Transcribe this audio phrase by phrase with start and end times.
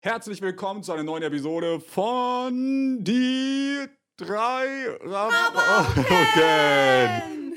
[0.00, 3.84] Herzlich willkommen zu einer neuen Episode von Die
[4.16, 6.04] drei Rabauken.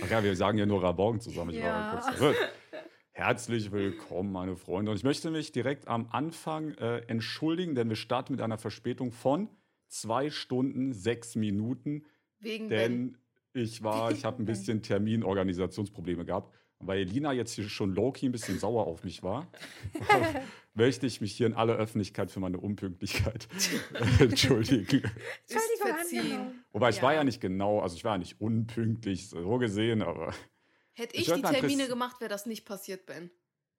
[0.04, 1.52] Ach ja, wir sagen ja nur Rabauken zusammen.
[1.52, 1.92] Ich war mal Ja.
[2.02, 2.38] kurz verwirrt.
[3.12, 4.90] Herzlich willkommen, meine Freunde.
[4.90, 9.12] Und ich möchte mich direkt am Anfang äh, entschuldigen, denn wir starten mit einer Verspätung
[9.12, 9.50] von
[9.88, 12.06] zwei Stunden, sechs Minuten.
[12.40, 12.70] Wegen.
[12.70, 13.18] Denn
[13.54, 16.52] ich war, ich habe ein bisschen Terminorganisationsprobleme gehabt.
[16.84, 19.48] Weil Elina jetzt hier schon low-key ein bisschen sauer auf mich war,
[20.74, 23.48] möchte ich mich hier in aller Öffentlichkeit für meine Unpünktlichkeit
[24.20, 25.04] entschuldigen.
[25.48, 26.52] Entschuldigung.
[26.72, 27.20] Wobei ich war Ja.
[27.20, 30.34] ja nicht genau, also ich war ja nicht unpünktlich so gesehen, aber
[30.94, 33.32] Hätte Ich ich die Termine gemacht, wäre das nicht passiert, Ben.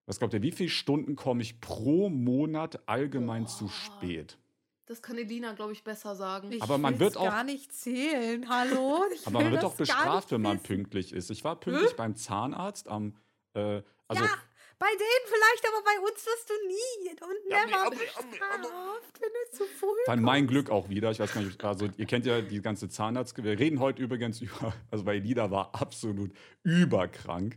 [0.06, 3.70] was glaubt ihr, wie viele Stunden komme ich pro Monat allgemein zu Boah.
[3.72, 4.38] spät?
[4.86, 6.50] Das kann Elina, glaube ich, besser sagen.
[6.52, 8.48] Ich Aber man wird auch- gar nicht zählen.
[8.48, 9.04] Hallo?
[9.14, 10.66] Ich Aber man wird auch bestraft, wenn man wissen.
[10.66, 11.30] pünktlich ist.
[11.30, 13.14] Ich war pünktlich beim Zahnarzt am,
[13.54, 14.30] äh, also ja,
[14.78, 19.20] bei denen vielleicht, aber bei uns wirst du nie und Ja, never aber- aber- bestraft,
[19.20, 20.50] wenn du zu früh Dann mein kommst.
[20.50, 21.12] Glück auch wieder.
[21.12, 23.40] Ich weiß gar nicht, also ihr kennt ja die ganze Zahnarzt.
[23.42, 26.32] Wir reden heute übrigens über, also bei Elida war absolut
[26.64, 27.56] überkrank.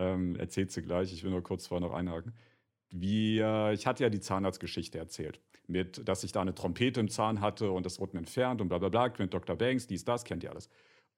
[0.00, 2.32] Ähm, erzählt sie gleich, ich will nur kurz vorher noch einhaken.
[2.90, 5.40] Wir, ich hatte ja die Zahnarztgeschichte erzählt.
[5.68, 8.68] Mit, dass ich da eine Trompete im Zahn hatte und das wurde mir entfernt und
[8.68, 9.54] bla bla bla, mit Dr.
[9.54, 10.70] Banks, dies, das, kennt ihr alles.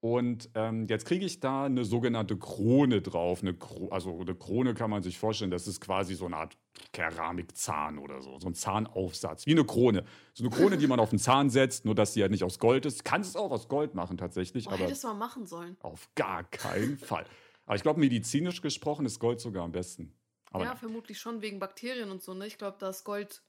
[0.02, 3.42] Und ähm, jetzt kriege ich da eine sogenannte Krone drauf.
[3.42, 6.56] Eine Kro also eine Krone kann man sich vorstellen, das ist quasi so eine Art
[6.92, 8.38] Keramikzahn oder so.
[8.38, 10.04] So ein Zahnaufsatz, wie eine Krone.
[10.32, 12.58] So eine Krone, die man auf den Zahn setzt, nur dass sie halt nicht aus
[12.58, 13.04] Gold ist.
[13.04, 15.76] Kannst es auch aus Gold machen tatsächlich, Boah, aber hättest du mal machen sollen.
[15.80, 17.26] auf gar keinen Fall.
[17.66, 20.14] Aber ich glaube, medizinisch gesprochen ist Gold sogar am besten.
[20.50, 22.46] Aber ja, ja, vermutlich schon wegen Bakterien und so, ne?
[22.46, 23.42] Ich glaube, da ist Gold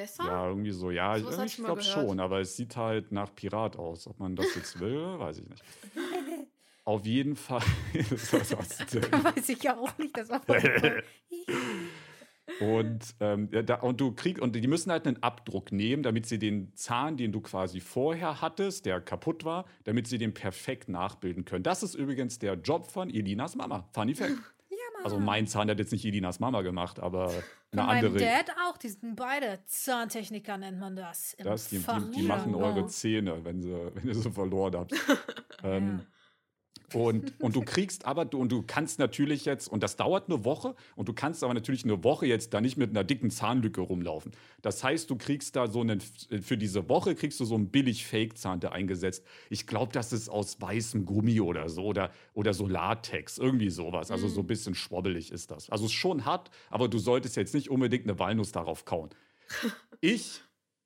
[0.00, 0.24] besser.
[0.24, 3.76] ja, irgendwie so, ja, hatte ich ich glaube schon, aber es sieht halt nach Pirat
[3.76, 4.06] aus.
[4.06, 5.62] Ob man das jetzt will, weiß ich nicht.
[6.84, 7.62] Auf jeden Fall.
[7.92, 8.04] Denn?
[9.24, 10.40] Weiß ich ja auch nicht, das war
[12.58, 16.38] Und, ähm, da, und du kriegst, und die müssen halt einen Abdruck nehmen, damit sie
[16.38, 21.44] den Zahn, den du quasi vorher hattest, der kaputt war, damit sie den perfekt nachbilden
[21.44, 21.62] können.
[21.62, 23.88] Das ist übrigens der Job von Elinas Mama.
[23.92, 24.32] Funny Fact.
[25.00, 25.04] Ja.
[25.04, 27.30] Also mein Zahn hat jetzt nicht Elinas Mama gemacht, aber
[27.70, 28.24] Von eine meinem andere.
[28.24, 31.36] Dad auch, die sind beide Zahntechniker, nennt man das.
[31.38, 34.92] Das, die, die, die machen eure Zähne, wenn, sie, wenn ihr sie verloren habt.
[35.62, 36.00] ähm,
[36.94, 40.44] und, und du kriegst aber, du, und du kannst natürlich jetzt, und das dauert eine
[40.44, 43.80] Woche, und du kannst aber natürlich eine Woche jetzt da nicht mit einer dicken Zahnlücke
[43.80, 44.32] rumlaufen.
[44.62, 48.06] Das heißt, du kriegst da so einen, für diese Woche kriegst du so einen billig
[48.06, 49.24] Fake-Zahn da eingesetzt.
[49.48, 54.10] Ich glaube, das ist aus weißem Gummi oder so, oder, oder so Latex, irgendwie sowas.
[54.10, 55.70] Also so ein bisschen schwobbelig ist das.
[55.70, 59.10] Also es ist schon hart, aber du solltest jetzt nicht unbedingt eine Walnuss darauf kauen.
[60.02, 60.40] Ich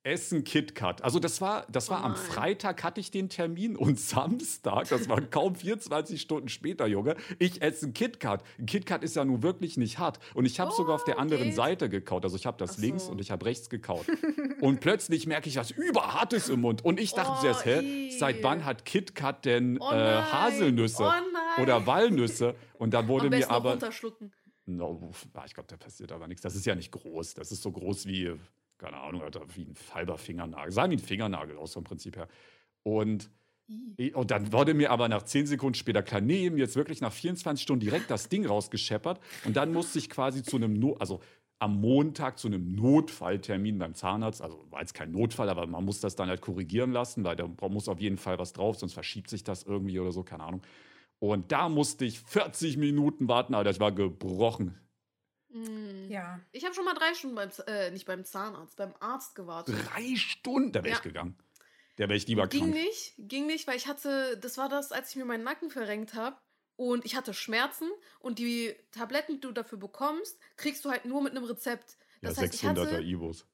[0.05, 1.03] esse ein KitKat.
[1.03, 2.15] Also das war, das war Oh am.
[2.15, 7.61] Freitag hatte ich den Termin und Samstag, das war kaum 24 Stunden später, Junge, ich
[7.61, 8.43] esse ein KitKat.
[8.59, 10.19] Ein KitKat ist ja nun wirklich nicht hart.
[10.33, 11.55] Und ich habe Oh, sogar auf der anderen geht.
[11.55, 12.23] Seite gekaut.
[12.23, 13.11] Also ich habe das Ach links so.
[13.11, 14.05] und ich habe rechts gekaut.
[14.61, 16.83] und plötzlich merke ich was Überhartes im Mund.
[16.85, 20.21] Und ich dachte Oh, zuerst, hä, seit wann hat KitKat denn Oh äh.
[20.21, 21.03] Haselnüsse
[21.57, 22.55] Oh oder Walnüsse?
[22.77, 23.77] Und dann wurde mir aber...
[24.67, 25.11] No,
[25.45, 26.41] ich glaube, da passiert aber nichts.
[26.41, 27.35] Das ist ja nicht groß.
[27.35, 28.33] Das ist so groß wie,
[28.77, 30.71] keine Ahnung, Alter, wie ein halber Fingernagel.
[30.71, 32.27] Sah wie ein Fingernagel aus vom Prinzip her.
[32.83, 33.29] Und,
[34.13, 37.13] und dann wurde mir aber nach 10 Sekunden später klar, nee, mir jetzt wirklich nach
[37.13, 39.19] 24 Stunden direkt das Ding rausgescheppert.
[39.45, 41.21] Und dann musste ich quasi zu einem, no also
[41.59, 44.41] am Montag zu einem Notfalltermin beim Zahnarzt.
[44.41, 47.47] Also war jetzt kein Notfall, aber man muss das dann halt korrigieren lassen, weil da
[47.69, 50.61] muss auf jeden Fall was drauf, sonst verschiebt sich das irgendwie oder so, keine Ahnung.
[51.19, 54.77] Und da musste ich 40 Minuten warten, Alter, ich war gebrochen.
[55.55, 56.11] Mm.
[56.11, 56.39] Ja.
[56.51, 59.75] Ich habe schon mal drei Stunden beim, äh, nicht beim Zahnarzt, beim Arzt gewartet.
[59.93, 60.97] Drei Stunden, da wäre Ja.
[60.97, 61.37] ich gegangen.
[61.97, 62.73] Da wäre ich lieber Ging krank.
[62.73, 66.13] nicht, ging nicht, weil ich hatte, das war das, als ich mir meinen Nacken verrenkt
[66.13, 66.35] habe.
[66.77, 67.89] Und ich hatte Schmerzen
[68.19, 71.95] und die Tabletten, die du dafür bekommst, kriegst du halt nur mit einem Rezept.
[72.19, 73.45] Ja, Das heißt, ich 600er hatte Ibos.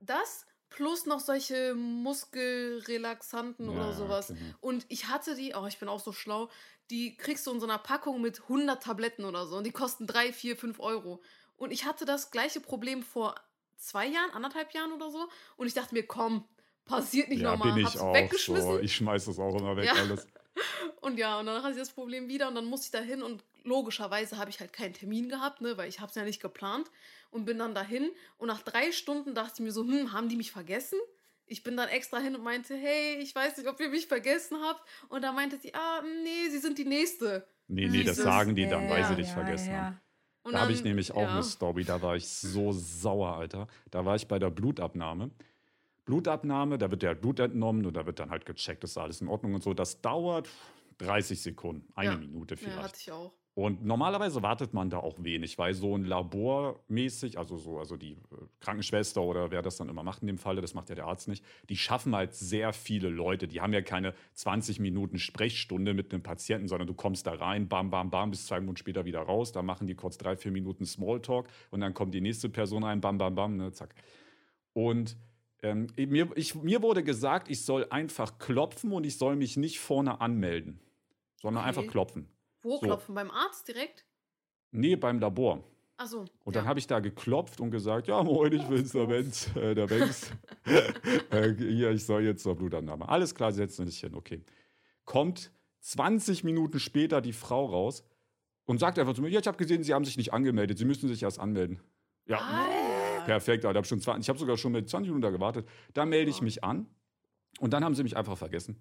[0.00, 4.28] das plus noch solche Muskelrelaxanten oder sowas.
[4.28, 4.40] genau.
[4.60, 6.48] Und ich hatte die, oh, ich bin auch so schlau,
[6.90, 9.56] die kriegst du in so einer Packung mit 100 Tabletten oder so.
[9.56, 11.22] Und die kosten 3, 4, 5 Euro.
[11.56, 13.34] Und ich hatte das gleiche Problem vor
[13.76, 15.28] zwei Jahren, anderthalb Jahren oder so.
[15.56, 16.44] Und ich dachte mir, komm,
[16.84, 17.72] passiert nicht Ja, nochmal.
[17.74, 18.66] bin ich Hab's auch weggeschmissen.
[18.72, 18.78] so.
[18.78, 19.92] Ich schmeiß das auch immer weg, Ja.
[19.94, 20.26] alles.
[21.00, 23.22] Und ja, und dann hatte ich das Problem wieder und dann musste ich da hin
[23.22, 26.42] und logischerweise habe ich halt keinen Termin gehabt, ne, weil ich habe es ja nicht
[26.42, 26.90] geplant
[27.30, 30.36] und bin dann dahin und nach drei Stunden dachte ich mir so, hm, haben die
[30.36, 30.98] mich vergessen?
[31.46, 34.58] Ich bin dann extra hin und meinte, hey, ich weiß nicht, ob ihr mich vergessen
[34.62, 34.82] habt.
[35.08, 37.46] Und da meinte sie, ah, nee, sie sind die Nächste.
[37.68, 39.82] Nee, nee, das Dieses- sagen die dann, weil Ja, sie dich ja, vergessen ja.
[39.84, 40.00] haben.
[40.42, 41.32] Und Da habe ich nämlich auch ja.
[41.32, 43.66] eine Story, da war ich so sauer, Alter.
[43.90, 45.30] Da war ich bei der Blutabnahme.
[46.04, 49.28] Blutabnahme, da wird der Blut entnommen und da wird dann halt gecheckt, ist alles in
[49.28, 49.74] Ordnung und so.
[49.74, 50.48] Das dauert
[50.98, 52.16] 30 Sekunden, eine Ja.
[52.16, 52.82] Minute Ja, vielleicht.
[52.82, 53.32] hatte ich auch.
[53.58, 57.96] Und normalerweise wartet man da auch wenig, weil so ein Labor mäßig, also so, also
[57.96, 58.16] die äh,
[58.60, 61.26] Krankenschwester oder wer das dann immer macht in dem Falle, das macht ja der Arzt
[61.26, 63.48] nicht, die schaffen halt sehr viele Leute.
[63.48, 67.66] Die haben ja keine 20 Minuten Sprechstunde mit einem Patienten, sondern du kommst da rein,
[67.66, 69.50] bam, bam, bam, bis zwei Minuten später wieder raus.
[69.50, 73.00] Da machen die kurz drei, vier Minuten Smalltalk und dann kommt die nächste Person rein,
[73.00, 73.92] bam, bam, bam, ne, zack.
[74.72, 75.16] Und
[75.64, 79.80] ähm, mir, ich, mir wurde gesagt, ich soll einfach klopfen und ich soll mich nicht
[79.80, 80.78] vorne anmelden,
[81.42, 81.68] sondern Okay.
[81.70, 82.28] einfach klopfen.
[82.68, 82.86] Wo So.
[82.86, 83.14] klopfen?
[83.14, 84.04] Beim Arzt direkt?
[84.72, 85.64] Nee, beim Labor.
[85.96, 86.26] Achso.
[86.44, 89.74] Und dann habe ich da geklopft und gesagt, ja, moin, ich bin's, der Benz, äh,
[89.74, 90.30] der Benz.
[91.30, 93.08] äh, hier, ich soll jetzt zur Blutannahme.
[93.08, 94.44] Alles klar, setzen Sie sich hin, okay.
[95.04, 95.50] Kommt
[95.80, 98.04] 20 Minuten später die Frau raus
[98.66, 100.84] und sagt einfach zu mir, ja, ich habe gesehen, Sie haben sich nicht angemeldet, Sie
[100.84, 101.80] müssen sich erst anmelden.
[102.26, 105.30] Ja, Ah, perfekt, Alter, hab schon 20, ich habe sogar schon mit 20 Minuten da
[105.30, 105.66] gewartet.
[105.94, 106.44] Da melde ich Ja.
[106.44, 106.86] mich an
[107.58, 108.76] und dann haben sie mich einfach vergessen.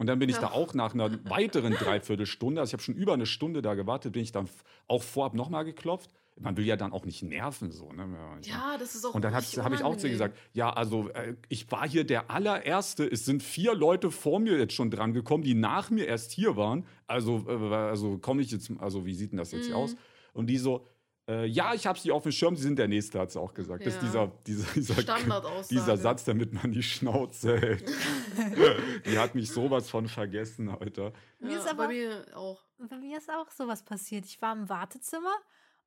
[0.00, 0.52] Und dann bin ich da Ja.
[0.52, 4.22] auch nach einer weiteren Dreiviertelstunde, also ich habe schon über eine Stunde da gewartet, bin
[4.22, 4.48] ich dann
[4.88, 6.10] auch vorab nochmal geklopft.
[6.38, 7.92] Man will ja dann auch nicht nerven, so.
[7.92, 8.08] Ne?
[8.44, 9.44] ja, das ist auch Und dann habe
[9.74, 13.04] ich auch zu ihr gesagt, ja, also äh, ich war hier der allererste.
[13.06, 16.56] Es sind vier Leute vor mir jetzt schon dran gekommen, die nach mir erst hier
[16.56, 16.86] waren.
[17.06, 19.74] Also, äh, also komme ich jetzt, also wie sieht denn das jetzt Mhm.
[19.74, 19.96] aus?
[20.32, 20.86] Und die so,
[21.30, 23.54] äh, ja, ich habe sie auf dem Schirm, sie sind der Nächste, hat sie auch
[23.54, 23.86] gesagt.
[23.86, 24.26] Das ist Ja.
[24.46, 27.84] dieser, dieser, dieser, dieser Satz, damit man die Schnauze hält.
[29.06, 31.12] die hat mich sowas von vergessen, Alter.
[31.38, 32.62] Mir Ja, ist aber- bei mir auch.
[32.78, 34.24] Bei mir ist auch sowas passiert.
[34.24, 35.34] Ich war im Wartezimmer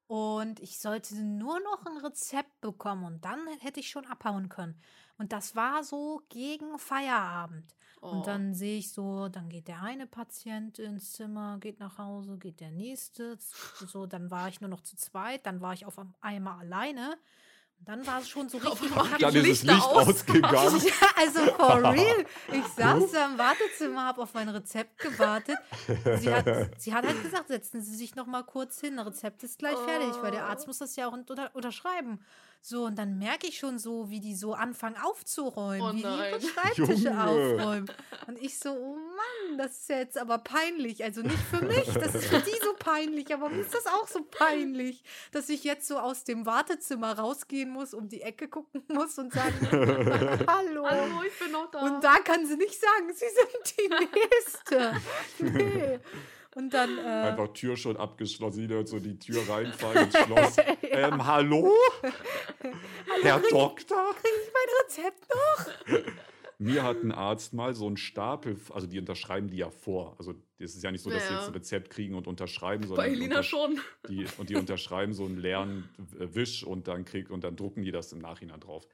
[0.07, 4.79] und ich sollte nur noch ein Rezept bekommen und dann hätte ich schon abhauen können.
[5.17, 7.75] Und das war so gegen Feierabend.
[8.03, 8.09] Oh.
[8.09, 12.37] Und dann sehe ich so, dann geht der eine Patient ins Zimmer, geht nach Hause,
[12.37, 13.37] geht der nächste.
[13.87, 17.17] So, dann war ich nur noch zu zweit, dann war ich auf einmal alleine.
[17.79, 18.91] Und dann war es schon so richtig.
[19.19, 20.07] Dann ich- ist Licht aus.
[20.09, 20.81] ausgegangen.
[20.85, 22.25] ja, also for real.
[22.51, 25.57] Ich saß da im Wartezimmer, habe auf mein Rezept gewartet.
[26.19, 26.45] Sie hat,
[26.81, 28.97] sie hat halt gesagt, setzen Sie sich noch mal kurz hin.
[28.97, 32.19] Das Rezept ist gleich fertig, weil der Arzt muss das ja auch unter, unterschreiben.
[32.65, 36.07] So, und dann merke ich schon so, wie die so anfangen aufzuräumen, Oh wie die
[36.07, 36.41] ihre.
[36.53, 37.21] Schreibtische Junge.
[37.27, 37.91] aufräumen.
[38.25, 41.03] Und ich so, oh Mann, das ist ja jetzt aber peinlich.
[41.03, 44.07] Also nicht für mich, das ist für die so peinlich, aber mir ist das auch
[44.07, 48.81] so peinlich, dass ich jetzt so aus dem Wartezimmer rausgehen muss, um die Ecke gucken
[48.87, 49.67] muss und sagen,
[50.47, 50.87] hallo.
[50.87, 51.79] Hallo, ich bin noch da.
[51.81, 55.01] Und da kann sie nicht sagen, sie sind die Nächste.
[55.39, 55.99] Nee.
[56.55, 60.55] Und dann, äh, Einfach Tür schon abgeschlossen, sie hört so die Tür reinfallen ins Schloss.
[60.83, 61.71] ähm, hallo?
[63.23, 64.13] Herr Doktor?
[64.15, 66.13] kriege ich mein Rezept noch?
[66.59, 70.15] Mir hat ein Arzt mal so einen Stapel, also die unterschreiben die ja vor.
[70.19, 71.39] Also es ist ja nicht so, dass sie Ja.
[71.39, 73.79] jetzt ein Rezept kriegen und unterschreiben, bei sondern die Elina untersch- schon.
[74.07, 77.91] Die, und die unterschreiben so einen leeren Wisch und dann krieg, und dann drucken die
[77.91, 78.87] das im Nachhinein drauf.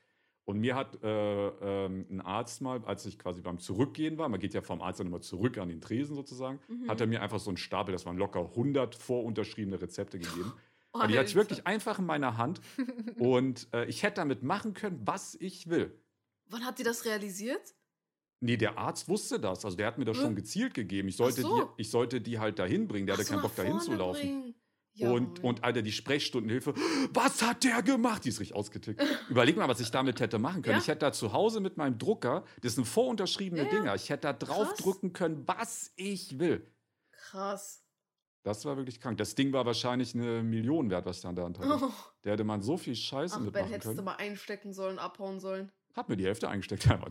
[0.49, 1.47] Und mir hat äh,
[1.85, 4.99] ähm, ein Arzt mal, als ich quasi beim Zurückgehen war, man geht ja vom Arzt
[4.99, 6.89] dann immer zurück an den Tresen sozusagen, Mhm.
[6.89, 10.51] hat er mir einfach so einen Stapel, das waren locker 100 vorunterschriebene Rezepte gegeben.
[10.91, 12.61] Und die hatte ich wirklich einfach in meiner Hand.
[13.19, 15.93] Und äh, ich hätte damit machen können, was ich will.
[16.47, 17.75] Wann hat die das realisiert?
[18.41, 19.63] Nee, der Arzt wusste das.
[19.65, 20.23] Also der hat mir das Hm?
[20.23, 21.09] schon gezielt gegeben.
[21.09, 21.61] Ich sollte, so.
[21.77, 23.05] die, ich sollte die halt dahin bringen.
[23.05, 24.19] Der Ach hatte so, keinen Bock, dahin zu laufen.
[24.19, 24.48] bringen.
[25.01, 26.73] Und, und Alter, die Sprechstundenhilfe,
[27.13, 28.25] was hat der gemacht?
[28.25, 29.01] Die ist richtig ausgetickt.
[29.29, 30.75] Überleg mal, was ich damit hätte machen können.
[30.75, 30.81] Ja.
[30.81, 34.21] Ich hätte da zu Hause mit meinem Drucker, das sind vorunterschriebene Ja, Dinger, ich hätte
[34.27, 36.69] da draufdrücken können, was ich will.
[37.11, 37.83] krass.
[38.43, 39.17] Das war wirklich krank.
[39.17, 41.85] Das Ding war wahrscheinlich eine Million wert, was ich da an der Hand hatte.
[41.85, 41.91] Oh.
[42.21, 45.41] Da hätte man so viel Scheiße Ach, Ben, mitmachen hättest du mal einstecken sollen, abhauen
[45.41, 45.71] sollen.
[45.93, 46.85] Hab mir die Hälfte eingesteckt.
[46.89, 46.99] Ja.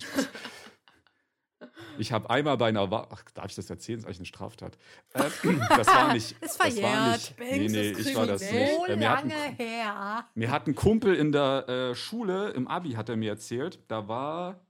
[1.98, 3.98] Ich habe einmal bei einer Wa Ach, darf ich das erzählen?
[3.98, 4.78] Das ist eigentlich eine Straftat.
[5.14, 5.22] Äh,
[5.76, 6.32] das war nicht.
[6.32, 7.12] Ist das war verjährt.
[7.12, 7.38] nicht.
[7.38, 8.74] Nee, Banks nee, ich war das nicht.
[8.76, 10.24] So Äh, mir, hat ein, lange her.
[10.34, 14.08] mir hat ein Kumpel in der äh, Schule, im Abi, hat er mir erzählt, da
[14.08, 14.60] war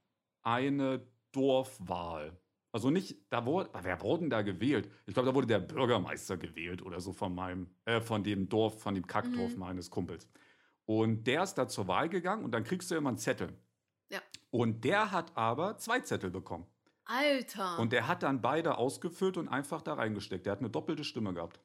[0.42, 2.36] eine Dorfwahl.
[2.70, 4.90] Also nicht, da wurde, wer wurde denn da gewählt?
[5.06, 8.80] Ich glaube, da wurde der Bürgermeister gewählt oder so von meinem, äh, von dem Dorf,
[8.82, 9.58] von dem Kackdorf Mhm.
[9.58, 10.28] meines Kumpels.
[10.84, 13.48] Und der ist da zur Wahl gegangen und dann kriegst du immer einen Zettel.
[14.10, 14.20] Ja.
[14.50, 16.66] Und der hat aber zwei Zettel bekommen.
[17.08, 17.78] Alter.
[17.78, 20.46] Und der hat dann beide ausgefüllt und einfach da reingesteckt.
[20.46, 21.58] Der hat eine doppelte Stimme gehabt.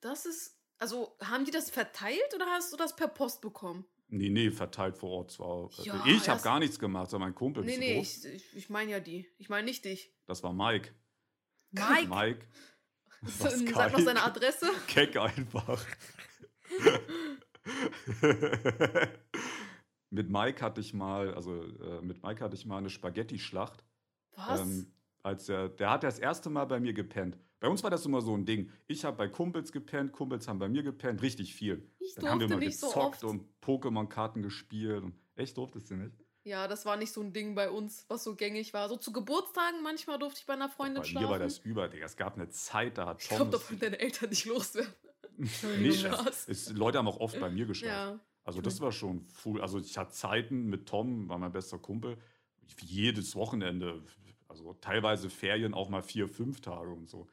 [0.00, 0.56] das ist.
[0.78, 3.86] Also, haben die das verteilt oder hast du das per Post bekommen?
[4.08, 5.70] Nee, nee, verteilt vor Ort zwar.
[5.82, 7.64] Ja, ich habe gar nichts gemacht, sondern mein Kumpel.
[7.64, 8.24] Nee, nee, groß?
[8.24, 9.26] ich, ich, meine ja die.
[9.38, 10.12] Ich meine nicht dich.
[10.26, 10.90] Das war Mike.
[11.70, 12.46] Mike, Mike.
[13.22, 14.66] Was Sag noch seine Adresse.
[14.86, 15.80] Keck einfach.
[20.10, 23.84] mit Mike hatte ich mal, also äh, mit Mike hatte ich mal eine Spaghetti-Schlacht.
[24.36, 24.60] Was?
[24.60, 24.86] Ähm,
[25.22, 27.38] als er, der hat das erste Mal bei mir gepennt.
[27.60, 28.70] Bei uns war das immer so ein Ding.
[28.86, 31.90] Ich habe bei Kumpels gepennt, Kumpels haben bei mir gepennt, richtig viel.
[31.98, 33.24] ich Dann haben wir mal so gezockt oft.
[33.24, 35.02] und Pokémon-Karten gespielt.
[35.02, 36.14] Und echt durftest du nicht?
[36.42, 38.90] Ja, das war nicht so ein Ding bei uns, was so gängig war.
[38.90, 41.26] So zu Geburtstagen manchmal durfte ich bei einer Freundin Bei schlafen.
[41.26, 42.04] mir war das über, Digga.
[42.04, 43.48] Es gab eine Zeit, da hat ich Tom.
[43.50, 44.92] glaube, da deine Eltern nicht loswerden.
[45.80, 46.48] Nicht, Spaß.
[46.48, 48.18] es, Leute haben auch oft bei mir geschlafen.
[48.18, 48.24] Ja.
[48.44, 49.60] Also das war schon cool.
[49.60, 52.18] Also ich hatte Zeiten mit Tom, war mein bester Kumpel,
[52.82, 54.04] jedes Wochenende,
[54.54, 57.26] also teilweise Ferien auch mal vier, fünf Tage und so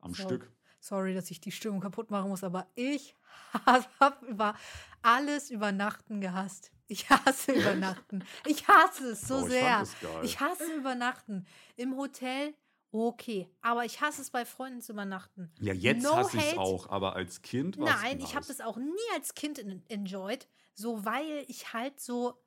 [0.00, 0.22] am So.
[0.22, 0.52] Stück.
[0.78, 3.16] Sorry, dass ich die Stimmung kaputt machen muss, aber ich
[4.00, 4.54] habe über
[5.02, 6.70] alles Übernachten gehasst.
[6.86, 8.24] Ich hasse Übernachten.
[8.46, 9.84] Ich hasse es so Oh, ich sehr.
[10.22, 11.44] Ich hasse Übernachten.
[11.74, 12.54] Im Hotel,
[12.92, 13.50] okay.
[13.62, 15.50] Aber ich hasse es bei Freunden zu übernachten.
[15.60, 18.28] Ja, jetzt No hasse ich es auch, aber als Kind war Nein, nice.
[18.28, 22.40] ich habe das auch nie als Kind en- enjoyed, so weil ich halt so,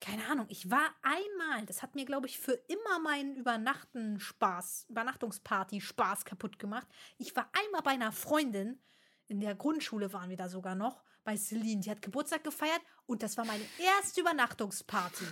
[0.00, 4.86] keine Ahnung, ich war einmal, das hat mir, glaube ich, für immer meinen Übernachten Spaß,
[4.88, 6.86] Übernachtungsparty Spaß kaputt gemacht.
[7.18, 8.78] Ich war einmal bei einer Freundin,
[9.28, 13.22] in der Grundschule waren wir da sogar noch, bei Celine, die hat Geburtstag gefeiert und
[13.22, 15.24] das war meine erste Übernachtungsparty.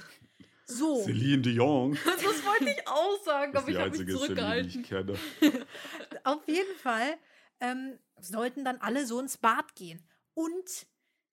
[0.66, 1.02] So.
[1.02, 1.98] Celine Dion.
[2.04, 4.80] Das wollte ich auch sagen, aber ich habe mich Celine, die zurückgehalten.
[4.80, 5.14] ich kenne.
[6.24, 7.16] Auf jeden Fall
[7.60, 10.02] ähm, sollten dann alle so ins Bad gehen.
[10.32, 10.86] Und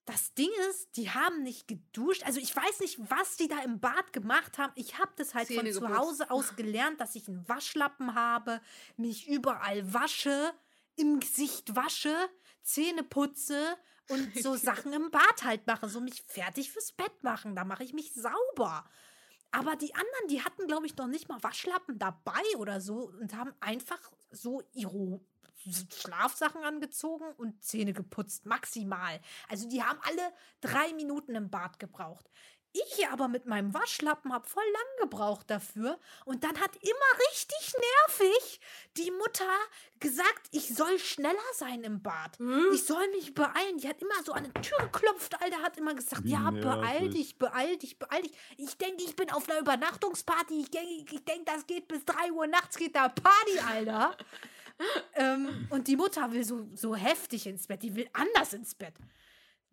[0.06, 2.24] das Ding ist, die haben nicht geduscht.
[2.26, 4.74] Also ich weiß nicht, was die da im Bad gemacht haben.
[4.76, 6.00] Ich habe das halt Zähne von zu geputzt.
[6.00, 8.62] Hause aus gelernt, dass ich einen Waschlappen habe,
[8.98, 10.54] mich überall wasche,
[10.96, 12.16] im Gesicht wasche,
[12.64, 13.78] Zähne putze
[14.10, 15.88] und so Sachen im Bad halt mache.
[15.88, 17.56] So mich fertig fürs Bett machen.
[17.56, 18.86] Da mache ich mich sauber.
[19.52, 23.36] Aber die anderen, die hatten, glaube ich, noch nicht mal Waschlappen dabei oder so und
[23.36, 24.00] haben einfach
[24.32, 25.20] so ihre
[25.94, 29.20] Schlafsachen angezogen und Zähne geputzt, maximal.
[29.50, 32.30] Also die haben alle drei Minuten im Bad gebraucht.
[32.74, 36.00] Ich hier aber mit meinem Waschlappen habe voll lang gebraucht dafür.
[36.24, 37.74] Und dann hat immer richtig
[38.08, 38.62] nervig
[38.96, 39.50] die Mutter
[40.00, 42.40] gesagt, ich soll schneller sein im Bad.
[42.40, 42.70] Hm?
[42.74, 43.78] Ich soll mich beeilen.
[43.78, 47.02] Die hat immer so an die Tür geklopft, Alter, hat immer gesagt, Wie ja, beeil
[47.02, 47.12] nervig.
[47.12, 48.38] dich, beeil dich, beeil dich.
[48.58, 50.62] Ich denke, ich bin auf einer Übernachtungsparty.
[50.62, 54.18] Ich denke, ich denk, das geht bis 3 Uhr nachts, geht da Party, Alter.
[55.16, 58.94] ähm, und die Mutter will so, so heftig ins Bett, die will anders ins Bett.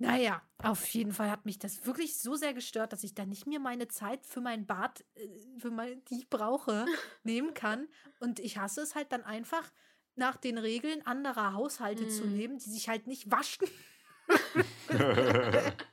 [0.01, 3.47] Naja, auf jeden Fall hat mich das wirklich so sehr gestört, dass ich dann nicht
[3.49, 6.87] mehr meine Zeit für mein Bad, äh, für mein, die ich brauche,
[7.25, 7.89] nehmen kann.
[8.21, 9.73] Und ich hasse es halt dann einfach,
[10.15, 12.37] nach den Regeln anderer Haushalte zu Mhm.
[12.37, 13.69] leben, die sich halt nicht waschen.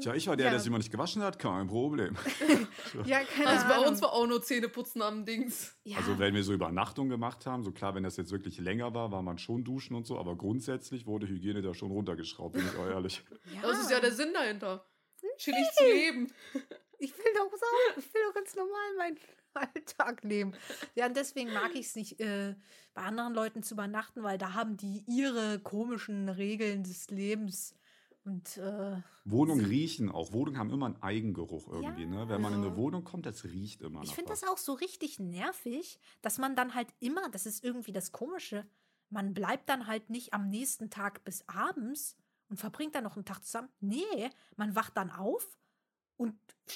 [0.00, 0.50] Tja, ich war der, Ja.
[0.52, 2.16] der sich immer nicht gewaschen hat, kein Problem.
[3.06, 3.88] ja, keine Also bei Ahnung.
[3.88, 5.76] uns war auch nur Zähneputzen am Dings.
[5.84, 5.98] ja.
[5.98, 9.12] Also wenn wir so Übernachtung gemacht haben, so klar, wenn das jetzt wirklich länger war,
[9.12, 12.76] war man schon duschen und so, aber grundsätzlich wurde Hygiene da schon runtergeschraubt, bin ich
[12.78, 13.22] auch ehrlich.
[13.54, 13.62] ja.
[13.62, 14.86] Das ist ja der Sinn dahinter.
[15.36, 16.32] Chillig zu leben.
[16.98, 19.18] Ich will doch so, ich will doch ganz normal meinen
[19.54, 20.52] Alltag leben.
[20.94, 22.54] Ja, und deswegen mag ich es nicht, äh,
[22.94, 27.74] bei anderen Leuten zu übernachten, weil da haben die ihre komischen Regeln des Lebens.
[28.24, 30.32] Und äh, Wohnungen riechen auch.
[30.32, 32.08] Wohnungen haben immer einen Eigengeruch irgendwie, Ja.
[32.08, 32.28] ne?
[32.28, 35.18] Wenn man in eine Wohnung kommt, das riecht immer ich finde das auch so richtig
[35.18, 38.66] nervig, dass man dann halt immer, das ist irgendwie das Komische,
[39.08, 42.16] man bleibt dann halt nicht am nächsten Tag bis abends
[42.48, 43.70] und verbringt dann noch einen Tag zusammen.
[43.80, 45.58] Nee, man wacht dann auf
[46.16, 46.34] und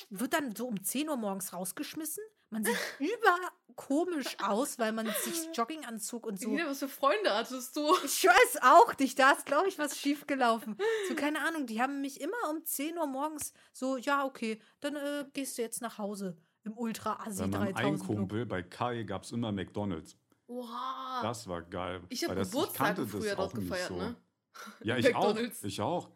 [0.09, 2.25] wird dann so um 10 Uhr morgens rausgeschmissen.
[2.55, 6.51] Man sieht überkomisch aus, weil man sich Jogginganzug und so.
[6.51, 7.93] Jeder, was für Freunde hattest du?
[8.05, 10.77] Ich weiß auch nicht, da ist, glaube ich, was schiefgelaufen.
[11.09, 14.95] So, keine Ahnung, die haben mich immer um 10 Uhr morgens so, ja, okay, dann
[14.95, 18.17] äh, gehst du jetzt nach Hause im Ultra-Assi Bei meinem einen 3000 Club.
[18.17, 20.17] Kumpel, bei Kai, gab es immer McDonalds.
[20.47, 21.21] Oha.
[21.23, 22.03] Das war geil.
[22.09, 22.67] Ich habe das früher
[23.35, 23.97] dort auch nicht gefeiert, so.
[23.97, 24.17] ne?
[24.83, 25.27] Ja, ich auch.
[25.27, 25.65] McDonald's.
[25.65, 26.11] Ich auch.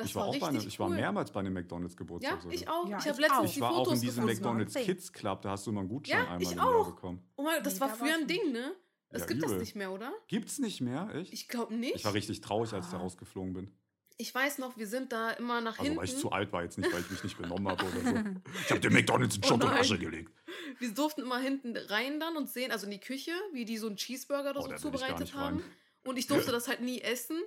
[0.00, 0.94] Das ich war, auch bei einem, ich war cool.
[0.96, 2.32] mehrmals bei einem McDonalds-Geburtstag.
[2.36, 2.54] Ja, sogar.
[2.54, 2.88] ich auch.
[2.88, 3.44] Ja, ich habe ich letztens auch.
[3.44, 4.24] Ich die war auch Fotos in diesem.
[4.24, 4.94] McDonalds Wahnsinn.
[4.94, 6.86] Kids Club, da hast du immer einen Gutschein Ja, einmal ich auch.
[6.94, 7.22] bekommen.
[7.36, 8.72] Oh mein Gott, das Nee, war da war früher ein ich Ding, ne?
[9.12, 9.60] Es Ja, gibt das übel.
[9.60, 10.12] nicht mehr, oder?
[10.28, 11.32] Gibt's nicht mehr, echt?
[11.32, 11.96] Ich glaube nicht.
[11.96, 13.00] Ich war richtig traurig, als ich da Ah.
[13.00, 13.70] rausgeflogen bin.
[14.18, 15.98] Ich weiß noch, wir sind da immer nach Also, hinten.
[15.98, 18.14] weil ich zu alt war, jetzt nicht, weil ich mich nicht benommen habe oder so.
[18.64, 19.78] Ich habe den McDonalds in Oh Schutt und nein.
[19.80, 20.30] Asche gelegt.
[20.78, 23.86] Wir durften immer hinten rein dann und sehen, also in die Küche, wie die so
[23.86, 25.56] einen Cheeseburger oder Oh, so ich zubereitet haben.
[25.60, 25.64] rein.
[26.04, 27.40] Und ich durfte das halt nie essen.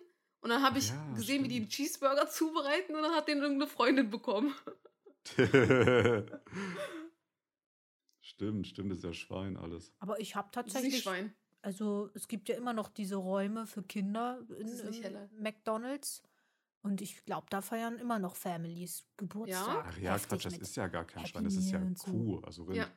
[0.43, 1.87] Und dann habe ich Ja, gesehen, wie die einen stimmt.
[1.87, 4.53] Cheeseburger zubereiten und dann hat den irgendeine Freundin bekommen.
[8.19, 9.93] stimmt, stimmt, ist ja Schwein alles.
[9.99, 11.33] Aber ich habe ist nicht tatsächlich, Schwein.
[11.61, 15.41] also es gibt ja immer noch diese Räume für Kinder in.
[15.41, 16.23] McDonalds.
[16.81, 19.85] Und ich glaube, da feiern immer noch Families Geburtstag.
[19.87, 21.79] Ach ja, Quatsch, das ist ja gar kein Happy Schwein, das ist ja.
[22.03, 22.79] Kuh, also Rind.
[22.79, 22.91] Ja.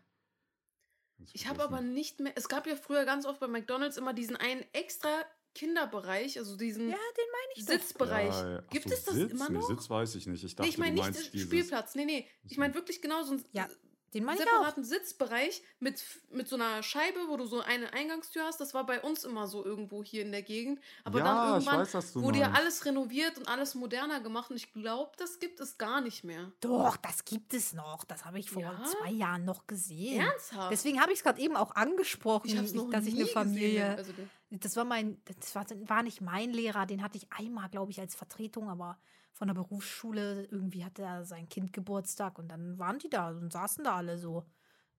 [1.33, 2.33] Ich habe aber nicht mehr.
[2.35, 5.25] Es gab ja früher ganz oft bei McDonalds immer diesen einen extra
[5.57, 7.73] Kinderbereich, also diesen Ja, den meine ich doch.
[7.73, 8.35] Sitzbereich.
[8.35, 8.61] Ja, ja.
[8.71, 9.33] Gibt so, es das Sitz?
[9.33, 9.69] immer Nee, noch?
[9.69, 10.45] Sitz weiß ich nicht.
[10.45, 11.47] Ich nee, ich meine nicht meinst dieses...
[11.47, 11.95] Spielplatz.
[11.95, 12.29] Nee, nee.
[12.49, 13.45] Ich meine wirklich genau so ein.
[13.53, 13.67] Ja.
[14.15, 14.53] Den meine ich auch.
[14.53, 18.59] separaten Sitzbereich mit, mit so einer Scheibe, wo du so eine Eingangstür hast.
[18.61, 20.81] Das war bei uns immer so irgendwo hier in der Gegend.
[21.05, 24.51] Aber Ja, dann ich irgendwann weiß, wurde ja alles renoviert und alles moderner gemacht.
[24.51, 26.51] Und ich glaube, das gibt es gar nicht mehr.
[26.61, 28.05] Doch, das gibt es noch.
[28.05, 28.83] Das habe ich vor Ja?
[28.85, 30.21] zwei Jahren noch gesehen.
[30.21, 30.73] Ernsthaft?
[30.73, 33.27] Deswegen habe ich es gerade eben auch angesprochen, ich habe es noch dass ich eine
[33.27, 33.97] Familie.
[33.97, 33.99] Gesehen.
[33.99, 34.13] Also,
[34.51, 38.01] Das war mein, das war, war nicht mein Lehrer, den hatte ich einmal, glaube ich,
[38.01, 38.99] als Vertretung, aber
[39.33, 43.53] von der Berufsschule irgendwie hatte er sein Kind Geburtstag und dann waren die da und
[43.53, 44.45] saßen da alle so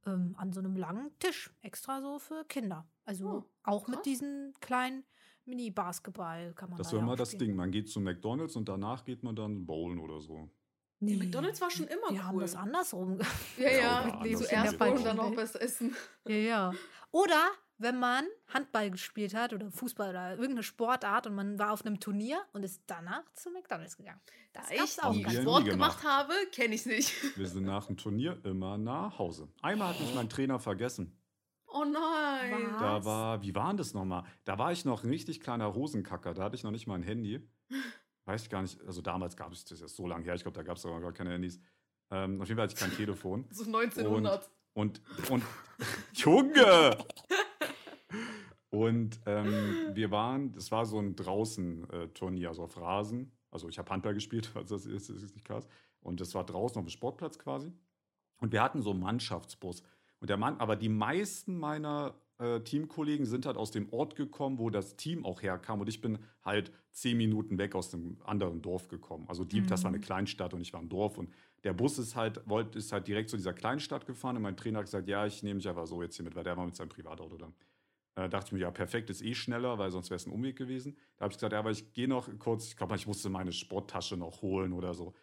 [0.06, 2.88] ähm, an so einem langen Tisch, extra so für Kinder.
[3.06, 3.96] Also Oh, auch krass.
[3.96, 5.04] mit diesen kleinen
[5.46, 7.32] Mini-Basketball kann man Das da war ja immer das.
[7.38, 7.56] Ding.
[7.56, 10.50] Man geht zu McDonalds und danach geht man dann bowlen oder so.
[11.00, 12.42] Nee, McDonald's war schon immer Wir haben cool.
[12.42, 13.20] das andersrum.
[13.58, 14.02] ja, Ja, ja.
[14.02, 14.40] anders.
[14.40, 15.96] Zuerst In der Bowl und dann auch was essen.
[16.26, 16.72] Ja, ja.
[17.12, 21.86] Oder wenn man Handball gespielt hat oder Fußball oder irgendeine Sportart und man war auf
[21.86, 24.20] einem Turnier und ist danach zu McDonalds gegangen.
[24.54, 26.02] Das Da ich auch ganz Sport gemacht.
[26.02, 27.14] gemacht habe, kenne ich es nicht.
[27.38, 29.48] Wir sind nach dem Turnier immer nach Hause.
[29.62, 31.16] Einmal hat mich mein Trainer vergessen.
[31.68, 32.72] Oh nein.
[32.72, 32.80] Was?
[32.80, 34.24] Da war, wie war denn das nochmal?
[34.46, 36.34] Da war ich noch ein richtig kleiner Hosenkacker.
[36.34, 37.48] Da hatte ich noch nicht mal ein Handy.
[38.26, 38.82] Weiß ich gar nicht.
[38.86, 40.34] Also damals gab es das ist so lange her.
[40.36, 41.60] Ich glaube, da gab es aber gar keine Handys.
[42.10, 43.46] Ähm, auf jeden Fall hatte ich kein Telefon.
[43.52, 44.50] So 1900.
[44.74, 45.44] Und, und,
[46.14, 46.98] Junge!
[48.78, 53.32] Und ähm, wir waren, das war so ein Draußen-Turnier, also auf Rasen.
[53.50, 55.68] Also ich habe Handball gespielt, also das ist, das ist nicht krass.
[56.02, 57.74] Und das war draußen auf dem Sportplatz quasi.
[58.40, 59.82] Und wir hatten so einen Mannschaftsbus.
[60.20, 64.60] Und der Mann, aber die meisten meiner äh, Teamkollegen sind halt aus dem Ort gekommen,
[64.60, 65.82] wo das Team auch herkam.
[65.82, 69.26] Und ich bin halt zehn Minuten weg aus dem anderen Dorf gekommen.
[69.28, 70.02] Also die, das war eine Mhm.
[70.04, 71.18] Kleinstadt und ich war ein Dorf.
[71.18, 71.32] Und
[71.64, 74.36] der Bus ist halt, wollte, ist halt direkt zu dieser Kleinstadt gefahren.
[74.36, 76.44] Und mein Trainer hat gesagt, ja, ich nehme dich einfach so jetzt hier mit, weil
[76.44, 77.56] der war mit seinem Privatauto dann.
[78.18, 80.56] Äh, dachte ich mir, ja, perfekt, ist eh schneller, weil sonst wäre es ein Umweg
[80.58, 80.98] gewesen.
[81.18, 83.52] Da habe ich gesagt, ja, aber ich gehe noch kurz, ich glaube, ich musste meine
[83.52, 85.14] Sporttasche noch holen oder so.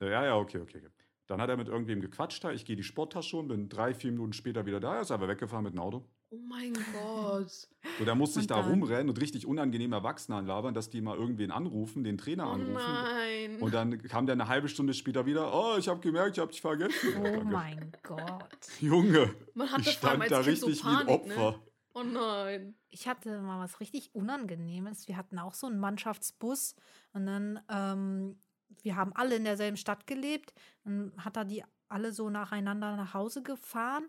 [0.00, 0.90] Äh, ja, ja, okay, okay, okay.
[1.26, 2.52] Dann hat er mit irgendwem gequatscht da.
[2.52, 4.96] Ich gehe die Sporttasche holen, bin drei, vier Minuten später wieder da.
[4.96, 6.04] Er ist aber weggefahren mit dem Auto.
[6.28, 7.50] Oh mein Gott.
[7.98, 11.50] So, da musste ich da rumrennen und richtig unangenehm Erwachsene anlabern, dass die mal irgendwen
[11.50, 12.74] anrufen, den Trainer Oh anrufen.
[12.74, 13.56] nein.
[13.60, 16.50] Und dann kam der eine halbe Stunde später wieder, oh, ich habe gemerkt, ich habe
[16.50, 17.14] dich vergessen.
[17.16, 18.68] Oh mein Gott.
[18.80, 21.54] Junge, Man ich vor allem stand da Kind so richtig wie ein Panik, ne?
[21.96, 22.74] Oh nein.
[22.90, 25.06] Ich hatte mal was richtig Unangenehmes.
[25.06, 26.74] Wir hatten auch so einen Mannschaftsbus
[27.12, 28.42] und dann, ähm,
[28.82, 30.52] wir haben alle in derselben Stadt gelebt.
[30.82, 34.08] Dann hat er die alle so nacheinander nach Hause gefahren.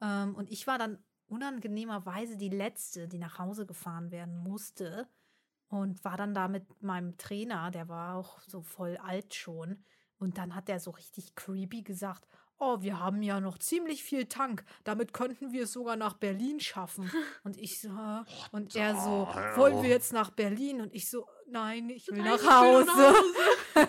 [0.00, 5.08] Ähm, und ich war dann unangenehmerweise die Letzte, die nach Hause gefahren werden musste.
[5.68, 9.82] Und war dann da mit meinem Trainer, der war auch so voll alt schon.
[10.18, 14.26] Und dann hat er so richtig creepy gesagt, oh, wir haben ja noch ziemlich viel
[14.26, 14.64] Tank.
[14.84, 17.10] Damit könnten wir es sogar nach Berlin schaffen.
[17.44, 17.90] Und ich so,
[18.52, 20.80] und er so, wollen wir jetzt nach Berlin?
[20.80, 22.86] Und ich so, nein, ich will Nein, nach ich will Hause.
[23.74, 23.86] nach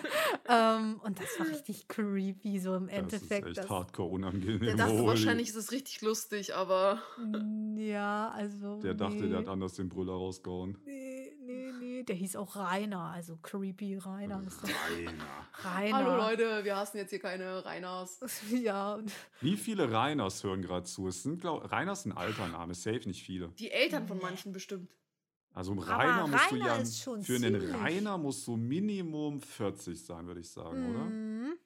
[0.48, 3.46] ähm, und das war richtig creepy, so im Das Endeffekt.
[3.46, 4.60] ist echt das- hardcore unangenehm.
[4.60, 7.02] Der dachte wahrscheinlich, ist es richtig lustig, aber
[7.76, 8.80] ja, also.
[8.80, 9.28] Der dachte, nee.
[9.28, 10.78] der hat anders den Brüller rausgehauen.
[10.84, 12.02] Nee, nee, nee.
[12.04, 14.42] Der hieß auch Rainer, also creepy Rainer.
[14.46, 14.70] Ist das.
[14.70, 15.24] Rainer.
[15.64, 15.96] Rainer.
[15.96, 18.20] hallo Leute, wir hassen jetzt hier keine Reiners.
[18.50, 18.98] Ja,
[19.40, 21.08] Wie viele Reiners hören gerade zu?
[21.08, 23.48] Es sind, glaub, Rainer ist ein alter Name, safe nicht viele.
[23.58, 24.90] Die Eltern von manchen bestimmt.
[25.58, 30.24] Also ein Rainer musst du Rainer ja, für einen Rainer muss so Minimum 40 sein,
[30.28, 31.04] würde ich sagen, oder?
[31.04, 31.58] Mhm.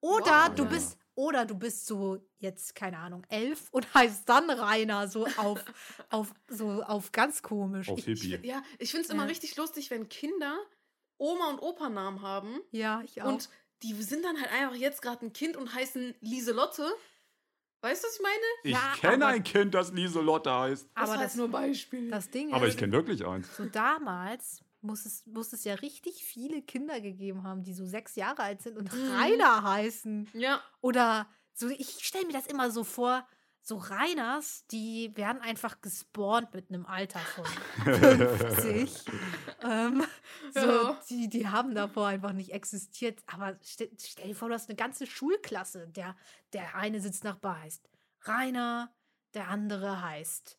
[0.00, 0.54] Oder Wow.
[0.54, 5.26] du bist, oder du bist so jetzt, keine Ahnung, elf und heißt dann Rainer, so
[5.38, 5.64] auf,
[6.10, 7.88] auf, so auf ganz komisch.
[7.88, 8.46] Auf Ich- Hippie.
[8.46, 9.28] Ja, ich finde es immer Ja.
[9.28, 10.56] richtig lustig, wenn Kinder
[11.18, 13.26] Oma und Opa Namen haben Ja, ich auch.
[13.32, 13.48] und
[13.82, 16.88] die sind dann halt einfach jetzt gerade ein Kind und heißen Lieselotte.
[17.82, 18.36] Weißt du, was ich meine?
[18.62, 20.88] Ich Ja, kenne aber- ein Kind, das Lieselotte heißt.
[20.94, 22.10] aber das das, ist nur Beispiel.
[22.10, 23.54] das Ding Aber ist, ich kenne wirklich eins.
[23.56, 28.16] so damals muss es, muss es ja richtig viele Kinder gegeben haben, die so sechs
[28.16, 29.12] Jahre alt sind und Mhm.
[29.12, 30.28] Rainer heißen.
[30.34, 33.26] ja, Oder so, ich stelle mir das immer so vor,
[33.64, 37.44] so Reiners, die werden einfach gespawnt mit einem Alter von
[37.84, 39.04] 50.
[39.62, 40.04] ähm,
[40.52, 41.00] so, Ja.
[41.08, 43.22] die, die haben davor einfach nicht existiert.
[43.26, 45.86] Aber stell, stell dir vor, du hast eine ganze Schulklasse.
[45.88, 46.16] Der,
[46.52, 47.88] der eine sitzt nachbar, heißt
[48.22, 48.92] Rainer,
[49.34, 50.58] der andere heißt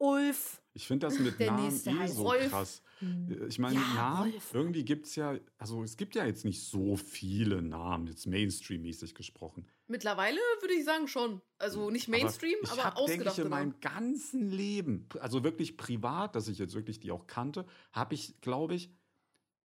[0.00, 0.62] Ulf.
[0.72, 2.48] Ich finde das mit Der Namen nächste eh heißt so Rolf.
[2.48, 2.82] krass.
[3.00, 3.46] Hm.
[3.48, 6.96] Ich meine, Ja, Namen, irgendwie gibt es ja, also es gibt ja jetzt nicht so
[6.96, 9.66] viele Namen, jetzt Mainstream-mäßig gesprochen.
[9.88, 11.40] mittlerweile würde ich sagen schon.
[11.58, 13.68] Also nicht Mainstream, ich aber, hab, denke ich, ausgedachte in Namen.
[13.70, 18.40] meinem ganzen Leben, also wirklich privat, dass ich jetzt wirklich die auch kannte, habe ich,
[18.40, 18.90] glaube ich,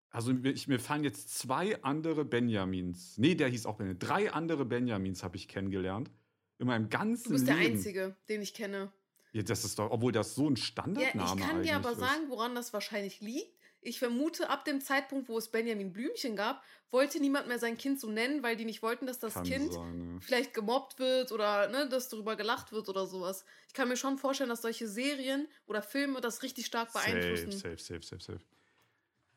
[0.09, 3.17] also ich, mir fallen jetzt zwei andere Benjamins.
[3.17, 3.99] Nee, der hieß auch Benjamin.
[3.99, 6.09] Drei andere Benjamins habe ich kennengelernt.
[6.57, 7.75] In meinem ganzen Du bist der Leben.
[7.75, 8.91] Einzige, den ich kenne.
[9.35, 11.99] Ja, das ist doch, obwohl das so ein Ja, Standardname ich kann dir aber ist.
[11.99, 13.51] sagen, woran das wahrscheinlich liegt.
[13.81, 17.99] ich vermute, ab dem Zeitpunkt, wo es Benjamin Blümchen gab, wollte niemand mehr sein Kind
[17.99, 20.19] so nennen, weil die nicht wollten, dass das Kann Kind sein, ja.
[20.21, 23.43] vielleicht gemobbt wird oder ne, dass darüber gelacht wird oder sowas.
[23.67, 27.51] Ich kann mir schon vorstellen, dass solche Serien oder Filme das richtig stark beeinflussen.
[27.51, 28.45] Safe, safe, safe, safe, safe.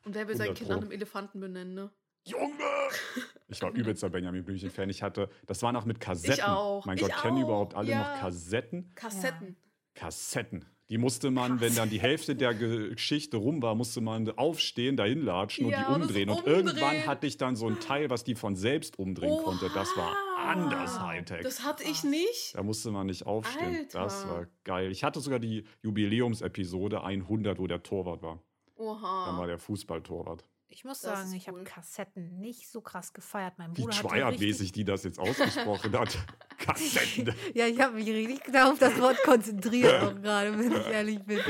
[0.05, 1.91] Und wer will sein 100 Kind nach einem Elefanten benennen, ne?
[2.23, 2.63] Junge!
[3.51, 4.89] Ich war übelster Benjamin Blümchen-Fan.
[4.91, 6.43] Ich hatte, das war noch mit Kassetten.
[6.43, 8.13] auch, Mein ich Gott, kennen auch, überhaupt alle ja.
[8.13, 8.91] noch Kassetten?
[8.93, 9.57] Kassetten.
[9.99, 10.65] Kassetten.
[10.89, 15.21] Die musste man, wenn dann die Hälfte der Geschichte rum war, musste man aufstehen, dahin
[15.21, 16.29] latschen Ja, und und die das umdrehen.
[16.29, 16.55] Und umdrehen.
[16.55, 19.69] irgendwann hatte ich dann so ein Teil, was die von selbst umdrehen konnte.
[19.75, 20.51] Das war Oha.
[20.51, 21.41] anders Hightech.
[21.43, 22.53] Das hatte ich nicht.
[22.55, 23.87] Da musste man nicht aufstehen.
[23.91, 24.33] Das Alter.
[24.35, 24.91] war geil.
[24.91, 28.41] Ich hatte sogar die Jubiläumsepisode 100, wo der Torwart war.
[28.77, 29.45] Dann war Oha.
[29.47, 30.45] der Fußballtorwart.
[30.71, 31.63] Ich muss Das sagen, ich habe cool.
[31.63, 33.55] Kassetten nicht so krass gefeiert.
[33.57, 36.15] Mein Wie Bruder hatte Schweiermäßig die das jetzt ausgesprochen hat.
[36.59, 37.33] Kassetten.
[37.55, 41.19] Ja, ich habe mich richtig genau auf das Wort konzentriert, auch gerade, wenn ich ehrlich
[41.23, 41.41] bin.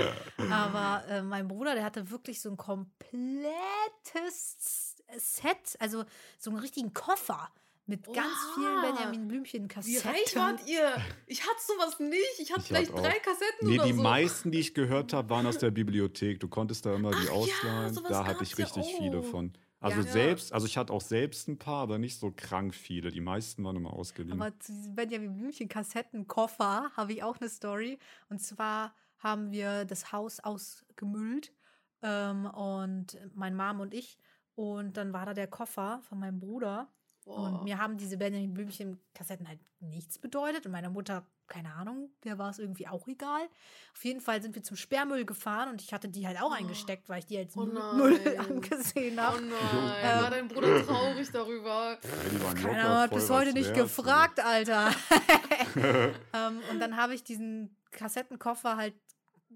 [0.50, 2.96] Aber äh, mein Bruder, der hatte wirklich so ein komplettes
[5.18, 6.06] Set, also
[6.38, 7.50] so einen richtigen Koffer
[7.90, 8.82] mit ganz vielen.
[8.82, 10.10] Benjamin Wie Blümchen-Kassetten.
[10.10, 10.96] reich wart ihr?
[11.28, 12.40] Ich hatte sowas nicht.
[12.40, 14.02] Ich hatte Ich vielleicht hatte drei Kassetten Nee, oder die so.
[14.02, 16.40] meisten, die ich gehört habe, waren aus der Bibliothek.
[16.40, 17.94] Du konntest da immer die Ach ja, ausleihen.
[17.94, 19.26] sowas da hatte ich ja richtig viele auch.
[19.26, 19.54] von.
[19.82, 20.08] Also Ja.
[20.12, 23.12] selbst, also ich hatte auch selbst ein paar, aber nicht so krank viele.
[23.12, 24.42] Die meisten waren immer ausgeliehen.
[24.42, 27.98] Aber zu diesem Benjamin Blümchen-Kassettenkoffer habe ich auch eine Story.
[28.30, 31.54] Und zwar haben wir das Haus ausgemüllt
[32.02, 34.18] ähm, und mein Mom und ich.
[34.56, 36.90] Und dann war da der Koffer von meinem Bruder.
[37.36, 37.50] Boah.
[37.60, 40.66] Und mir haben diese Benjamin Blümchen-Kassetten halt nichts bedeutet.
[40.66, 43.42] Und meiner Mutter, keine Ahnung, der war es irgendwie auch egal.
[43.94, 46.54] Auf jeden Fall sind wir zum Sperrmüll gefahren und ich hatte die halt auch Oh.
[46.54, 49.42] eingesteckt, weil ich die als Oh Müll angesehen Oh habe.
[49.42, 49.54] nein,
[50.04, 51.98] Ähm, war dein Bruder traurig darüber?
[52.02, 54.90] Ja, die waren Keine locker Ahnung, hat bis heute nicht gefragt, Alter.
[55.76, 58.96] ähm, und dann habe ich diesen Kassettenkoffer halt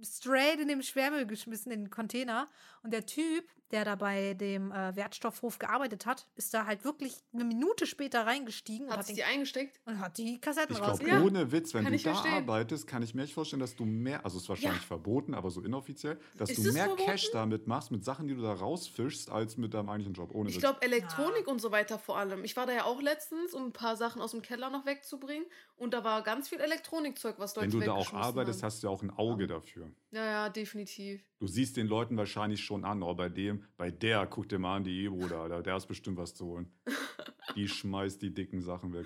[0.01, 2.49] straight in den Schwermüll geschmissen, in den Container.
[2.81, 7.15] Und der Typ, der da bei dem äh, Wertstoffhof gearbeitet hat, ist da halt wirklich
[7.33, 9.79] eine Minute später reingestiegen und Hat hat, sich den, die eingesteckt?
[9.85, 11.07] und hat die Kassetten Ich glaube.
[11.07, 12.33] Ja, ohne Witz, wenn kann du da verstehen.
[12.33, 14.87] arbeitest, kann ich mir echt vorstellen, dass du mehr, also es ist wahrscheinlich Ja.
[14.87, 17.05] verboten, aber so inoffiziell, dass Ist du mehr verboten?
[17.05, 20.35] Cash damit machst, mit Sachen, die du da rausfischst, als mit deinem eigentlichen Job.
[20.35, 22.43] Ohne Ich glaube, Elektronik und so weiter vor allem.
[22.43, 25.47] Ich war da ja auch letztens, um ein paar Sachen aus dem Keller noch wegzubringen.
[25.77, 28.67] Und da war ganz viel Elektronikzeug, was Leute wenn du da auch arbeitest, haben.
[28.67, 29.82] hast du ja auch ein Auge dafür.
[30.11, 31.23] Ja, ja, definitiv.
[31.39, 34.77] Du siehst den Leuten wahrscheinlich schon an, oh, bei dem, bei der, guck dir mal
[34.77, 36.71] an, die E-Bruder, da, der ist bestimmt was zu holen.
[37.55, 39.05] Die schmeißt die dicken Sachen weg.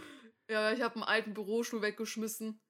[0.50, 2.62] Ja, ich habe einen alten Bürostuhl weggeschmissen.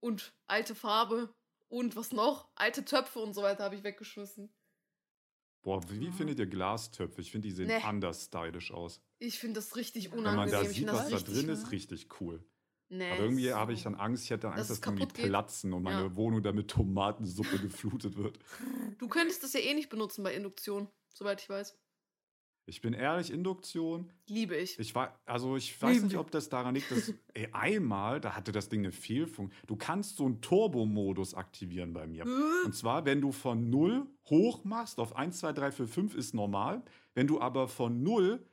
[0.00, 1.34] Und alte Farbe.
[1.68, 2.50] Und was noch?
[2.54, 4.54] Alte Töpfe und so weiter habe ich weggeschmissen.
[5.62, 6.12] Boah, wie Ja.
[6.12, 7.20] findet ihr Glastöpfe?
[7.20, 7.82] Ich finde, die sehen Nee.
[7.82, 9.02] anders stylisch aus.
[9.18, 10.64] Ich finde das richtig Wenn Wenn man unangenehm.
[10.66, 12.44] da sieht, was da drin ist, richtig cool.
[12.94, 13.54] Nee, Aber irgendwie so.
[13.54, 15.26] habe ich dann Angst, ich hätte Angst, Dass dass, es irgendwie geht.
[15.30, 16.16] platzen und meine Ja.
[16.16, 18.38] Wohnung dann mit Tomatensuppe geflutet wird.
[18.98, 21.74] Du könntest das ja eh nicht benutzen bei Induktion, soweit ich weiß.
[22.66, 24.78] Ich bin ehrlich, Induktion, Liebe ich.
[24.78, 28.36] ich war, also ich weiß Lieben nicht, ob das daran liegt, dass ey, einmal, da
[28.36, 29.50] hatte das Ding eine Fehlfunktion.
[29.66, 32.24] Du kannst so einen Turbo-Modus aktivieren bei mir.
[32.24, 32.66] Äh?
[32.66, 36.34] Und zwar, wenn du von 0 hoch machst, auf 1, 2, 3, 4, 5 ist
[36.34, 36.82] normal.
[37.14, 38.46] Wenn du aber von 0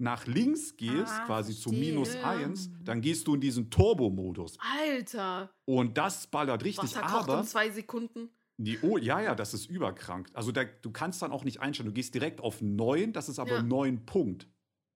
[0.00, 1.92] nach links gehst, Ah, quasi zu verstehe.
[1.92, 2.30] minus Ja.
[2.30, 4.58] 1, dann gehst du in diesen Turbo-Modus.
[4.78, 5.50] Alter.
[5.66, 8.30] Und das ballert richtig, Wasser kocht aber in zwei Sekunden.
[8.56, 10.28] die, oh, ja, ja, das ist überkrank.
[10.34, 11.88] Also da, du kannst dann auch nicht einstellen.
[11.88, 13.62] Du gehst direkt auf 9, das ist aber Ja.
[13.62, 14.48] 9 Punkt.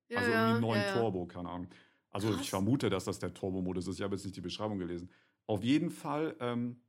[0.09, 0.93] Ja, also irgendwie 9 ja, ja.
[0.95, 1.69] Turbo, keine Ahnung.
[2.11, 2.41] Also Krass.
[2.43, 3.97] ich vermute, dass das der Turbo-Modus ist.
[3.99, 5.11] Ich habe jetzt nicht die Beschreibung gelesen.
[5.47, 6.81] Auf jeden Fall ähm,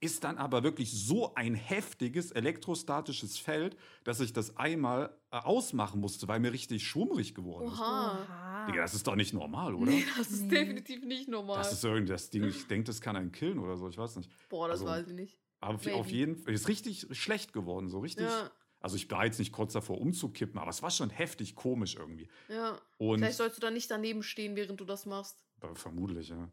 [0.00, 6.00] ist dann aber wirklich so ein heftiges elektrostatisches Feld, dass ich das einmal äh, ausmachen
[6.00, 7.78] musste, weil mir richtig schwummrig geworden ist.
[7.78, 8.66] Oha.
[8.66, 9.90] Digga, das ist doch nicht normal, oder?
[9.90, 10.48] Nee, das ist Nee.
[10.60, 11.58] definitiv nicht normal.
[11.58, 14.16] Das ist irgendwie das Ding, ich denke, das kann einen killen oder so, ich weiß
[14.16, 14.30] nicht.
[14.48, 15.38] Boah, das also- weiß ich nicht.
[15.62, 18.24] Aber auf- jeden Fall, ist richtig schlecht geworden, so richtig.
[18.24, 18.50] Ja,
[18.82, 22.28] Also ich war jetzt nicht kurz davor umzukippen, aber es war schon heftig komisch irgendwie.
[22.48, 22.80] ja.
[22.96, 25.44] Und Vielleicht sollst du da nicht daneben stehen, während du das machst.
[25.74, 26.50] vermutlich, ja.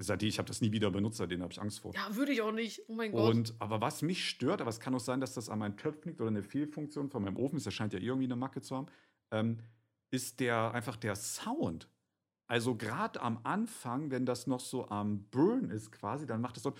[0.00, 1.92] Seitdem, ich habe das nie wieder benutzt, seitdem habe ich Angst vor.
[1.92, 2.82] Ja, würde ich auch nicht.
[2.88, 3.34] Oh mein Gott.
[3.34, 6.10] Und, aber was mich stört, aber es kann auch sein, dass das an meinen Töpfen
[6.10, 8.76] liegt oder eine Fehlfunktion von meinem Ofen ist, der scheint ja irgendwie eine Macke zu
[8.76, 8.86] haben,
[9.32, 9.58] ähm,
[10.10, 11.88] ist der einfach der Sound.
[12.46, 16.62] Also gerade am Anfang, wenn das noch so am Burn ist quasi, dann macht es
[16.62, 16.74] so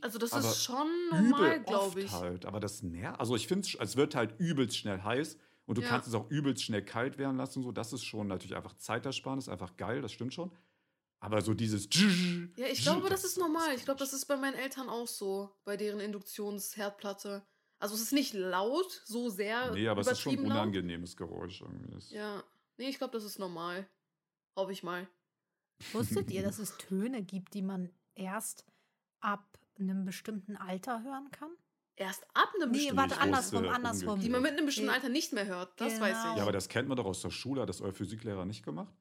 [0.00, 2.12] Also das aber ist schon normal, glaube ich.
[2.12, 2.46] halt.
[2.46, 3.18] Aber das nervt.
[3.18, 5.38] Also ich finde es, es wird halt übelst schnell heiß
[5.68, 5.88] und du Ja.
[5.88, 7.62] kannst es auch übelst schnell kalt werden lassen.
[7.62, 10.50] So, das ist schon natürlich einfach Zeitersparnis, einfach geil, das stimmt schon.
[11.20, 11.88] Aber so dieses
[12.56, 13.74] Ja, ich glaube, das ist normal.
[13.74, 17.44] Ich glaube, das ist bei meinen Eltern auch so, bei deren Induktionsherdplatte.
[17.80, 21.60] Also es ist nicht laut, so sehr Nee, aber es ist schon ein unangenehmes Geräusch
[21.60, 21.90] irgendwie.
[21.92, 22.42] Das- Ja.
[22.76, 23.88] Nee, ich glaube, das ist normal.
[24.56, 25.08] Hoffe ich mal.
[25.92, 28.64] Wusstet ihr, dass es Töne gibt, die man erst
[29.20, 31.50] ab einem bestimmten Alter hören kann?
[31.98, 34.20] Erst ab einem Nee, bestimmten warte, ich andersrum, wusste andersrum.
[34.20, 34.96] Die man mit einem bestimmten Nee.
[34.96, 35.72] Alter nicht mehr hört.
[35.80, 36.06] Das Genau.
[36.06, 36.36] weiß ich.
[36.36, 37.62] Ja, aber das kennt man doch aus der Schule.
[37.62, 38.92] Hat das euer Physiklehrer nicht gemacht?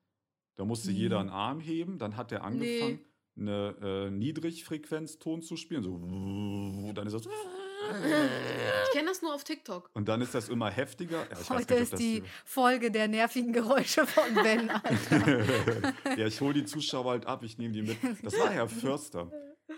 [0.56, 0.98] Da musste Nee.
[0.98, 3.00] jeder einen Arm heben, dann hat er angefangen,
[3.38, 5.84] eine äh, Niedrigfrequenzton zu spielen.
[5.84, 7.28] So, dann ist das.
[7.28, 9.90] Ich kenne das nur auf TikTok.
[9.94, 11.26] Und dann ist das immer heftiger.
[11.30, 14.70] Ja, Heute nicht, ist das die Folge der nervigen Geräusche von Ben.
[14.84, 15.94] Alter.
[16.18, 17.98] ja, ich hole die Zuschauer halt ab, ich nehme die mit.
[18.24, 19.32] Das war Herr Förster.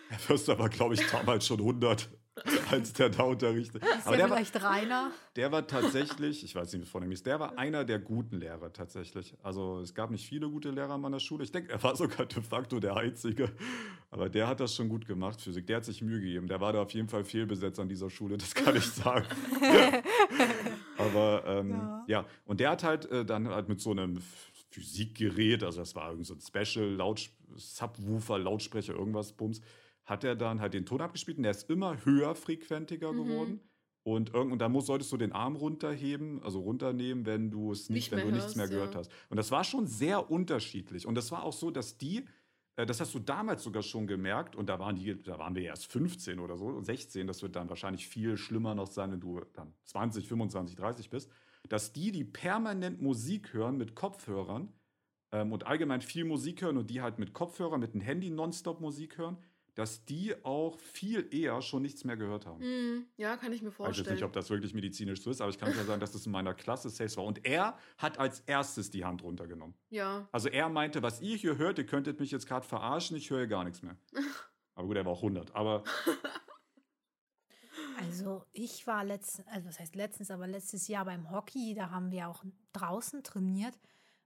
[0.07, 2.09] Herr Förster war, glaube ich, damals schon 100,
[2.71, 3.83] als der da unterrichtet.
[3.83, 5.11] Ist Aber ja der war, vielleicht Rainer.
[5.35, 7.99] der war tatsächlich, ich weiß nicht, wie es von ihm ist, der war einer der
[7.99, 9.35] guten Lehrer tatsächlich.
[9.43, 11.43] Also es gab nicht viele gute Lehrer an meiner Schule.
[11.43, 13.51] Ich denke, er war sogar de facto der Einzige.
[14.11, 15.67] Aber der hat das schon gut gemacht, Physik.
[15.67, 16.47] Der hat sich Mühe gegeben.
[16.47, 19.25] Der war da auf jeden Fall fehlbesetzt an dieser Schule, das kann ich sagen.
[20.97, 22.03] Aber ähm, Ja.
[22.07, 22.25] ja.
[22.45, 24.19] und der hat halt äh, dann halt mit so einem
[24.71, 29.61] Physikgerät, also das war irgend so ein Special Laut Subwoofer, Lautsprecher, irgendwas, Bums,
[30.09, 33.17] hat er dann halt den Ton abgespielt und der ist immer höher frequentiger Mhm.
[33.17, 33.59] geworden.
[34.03, 37.89] Und, irgend, und da muss, solltest du den Arm runterheben, also runternehmen, wenn du es
[37.89, 38.99] nicht, Nicht wenn mehr du nichts mehr hörst, gehört ja.
[39.01, 39.11] hast.
[39.29, 41.05] Und das war schon sehr unterschiedlich.
[41.05, 42.25] Und das war auch so, dass die,
[42.77, 45.63] äh, das hast du damals sogar schon gemerkt, und da waren die, da waren wir
[45.63, 49.19] erst 15 oder so, und 16, das wird dann wahrscheinlich viel schlimmer noch sein, wenn
[49.19, 51.29] du dann 20, 25, 30 bist,
[51.67, 54.73] dass die, die permanent Musik hören mit Kopfhörern
[55.31, 58.79] ähm, und allgemein viel Musik hören und die halt mit Kopfhörern, mit dem Handy nonstop
[58.81, 59.37] Musik hören,
[59.79, 62.61] dass die auch viel eher schon nichts mehr gehört haben.
[62.61, 64.15] Hm, ja, kann ich mir Ich weiß jetzt vorstellen.
[64.15, 66.33] nicht, ob das wirklich medizinisch so ist, aber ich kann ja sagen, dass das in
[66.33, 67.23] meiner Klasse safe war.
[67.23, 69.75] Und er hat als erstes die Hand runtergenommen.
[69.89, 70.27] ja.
[70.33, 73.47] Also er meinte, was ihr hier hört, ihr könntet mich jetzt gerade verarschen, ich höre
[73.47, 73.95] gar nichts mehr.
[74.75, 75.55] Aber gut, er war auch 100.
[75.55, 75.83] Aber
[77.99, 82.11] Also ich war letztens, also was heißt letztens, aber letztes Jahr beim Hockey, da haben
[82.11, 83.77] wir auch draußen trainiert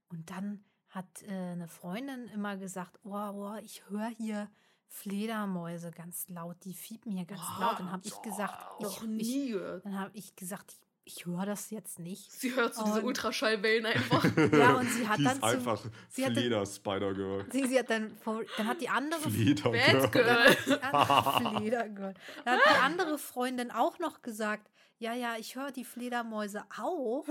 [0.08, 4.48] und dann hat äh, eine Freundin immer gesagt, oh, oh ich höre hier
[4.88, 7.78] Fledermäuse ganz laut, die fiepen hier ganz laut.
[7.78, 10.72] Dann habe ich gesagt, ich, nie ich, dann habe ich gesagt,
[11.04, 12.32] ich, ich höre das jetzt nicht.
[12.32, 14.24] Sie hört so diese Und- Ultraschallwellen einfach.
[14.52, 17.46] Ja, und sie hat die dann ist zum- einfach sie hat dann- Fleder-Spider-Girl.
[17.52, 19.72] Sie, sie hat dann, vor- dann hat die andere Fleder-Girl.
[19.72, 20.56] Bad Girl.
[20.66, 22.14] Die andere Fledergirl.
[22.44, 27.26] Dann hat die andere Freundin auch noch gesagt, ja, ja, ich höre die Fledermäuse auch.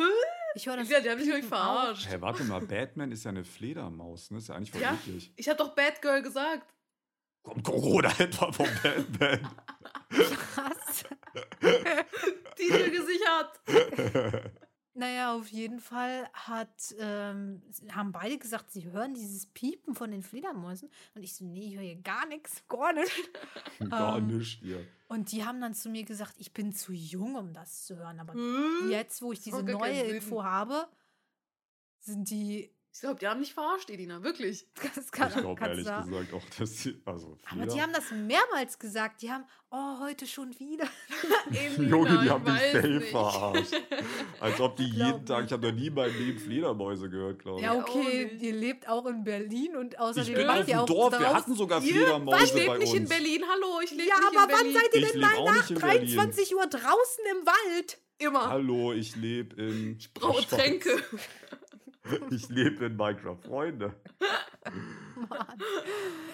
[0.53, 2.07] Ich höre das Ja, die haben mich verarscht.
[2.11, 4.37] Hä, warte mal, Batman ist ja eine Fledermaus, ne?
[4.37, 4.95] Ist ja eigentlich voll Ja.
[5.35, 6.71] Ich habe doch Bad Girl gesagt.
[7.43, 9.47] Kommt Corona etwa von Batman?
[10.55, 11.03] Was?
[12.55, 14.53] Titel gesichert.
[14.95, 20.21] Naja, auf jeden Fall hat, ähm, haben beide gesagt, sie hören dieses Piepen von den
[20.21, 20.89] Fledermäusen.
[21.15, 23.11] Und ich so, nee, ich höre hier gar nichts, gar nicht.
[23.89, 24.85] Gar Ähm, nicht, ihr.
[25.07, 28.19] Und die haben dann zu mir gesagt, ich bin zu jung, um das zu hören.
[28.19, 28.89] Aber Hm?
[28.91, 30.03] jetzt, wo ich diese neue.
[30.03, 30.87] Info habe,
[31.99, 34.21] sind die, Ich glaube, die haben mich verarscht, Edina.
[34.23, 34.67] Wirklich.
[34.95, 36.11] das kann, Ich glaube ehrlich sagen.
[36.11, 39.23] gesagt auch, dass sie, also Aber die haben das mehrmals gesagt.
[39.23, 40.85] Die haben, oh, heute schon wieder.
[41.51, 43.07] Edina, Junge, die ich haben weiß safe nicht.
[43.09, 43.73] verarscht.
[44.39, 45.47] Als ob die Glaub jeden Tag, nicht.
[45.47, 47.65] ich habe noch nie in meinem Leben Fledermäuse gehört, glaube ich.
[47.65, 48.43] Ja, okay, nicht.
[48.43, 51.33] ihr lebt auch in Berlin und ich außerdem bin macht auf ihr auch Dorf, wir
[51.33, 51.93] hatten sogar Ihr?
[51.95, 53.43] Fledermäuse Ich lebe nicht in Berlin.
[53.51, 54.73] Hallo, ich lebe Ja, nicht aber in wann Berlin.
[54.75, 56.15] seid ihr Ich denn mal nach nicht in Berlin.
[56.15, 57.97] 23 Uhr draußen im Wald?
[58.19, 58.47] Immer.
[58.49, 59.97] Hallo, ich lebe in.
[59.97, 60.45] Ich brauche.
[60.47, 61.03] Tränke.
[62.31, 63.95] Ich lebe in Minecraft, Freunde.
[65.29, 65.47] Mann.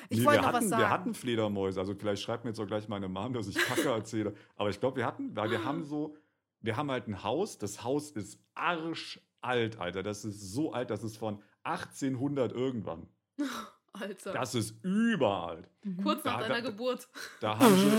[0.09, 0.81] Ich Nee, wollte wir noch hatten, was sagen.
[0.81, 3.89] Wir hatten Fledermäuse, also vielleicht schreibt mir jetzt auch gleich meine Mom, dass ich Kacke
[3.89, 4.33] erzähle.
[4.55, 6.15] Aber ich glaube, wir hatten, weil wir haben so,
[6.61, 10.01] wir haben halt ein Haus, das Haus ist arschalt, Alter.
[10.03, 13.07] Das ist so alt, das ist von 1800 irgendwann.
[13.93, 14.33] Alter.
[14.33, 15.69] Das ist überalt.
[15.83, 16.01] Mhm.
[16.03, 17.07] Kurz nach Da- deiner da- Geburt.
[17.41, 17.91] Da haben schon,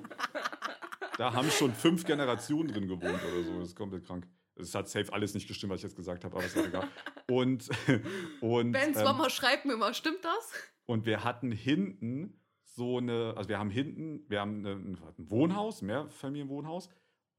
[1.17, 3.59] da haben schon fünf Generationen drin gewohnt oder so.
[3.59, 4.27] Das ist komplett krank.
[4.55, 6.87] Es hat safe alles nicht gestimmt, was ich jetzt gesagt habe, aber ist auch egal.
[7.29, 7.69] Und,
[8.41, 10.51] und, Bens ähm, Mama schreibt mir mal, stimmt das?
[10.85, 15.87] und wir hatten hinten so eine, also wir haben hinten, wir haben ein Wohnhaus, ein
[15.87, 16.89] Mehrfamilienwohnhaus.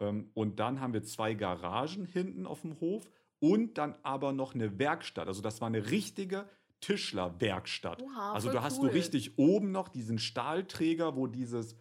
[0.01, 4.55] Ähm, und dann haben wir zwei Garagen hinten auf dem Hof und dann aber noch
[4.55, 5.29] eine Werkstatt.
[5.29, 6.49] Also das war eine richtige
[6.81, 8.03] Tischlerwerkstatt.
[8.03, 8.89] Oha, Also du hast cool.
[8.89, 11.77] du richtig oben noch diesen Stahlträger, wo dieses,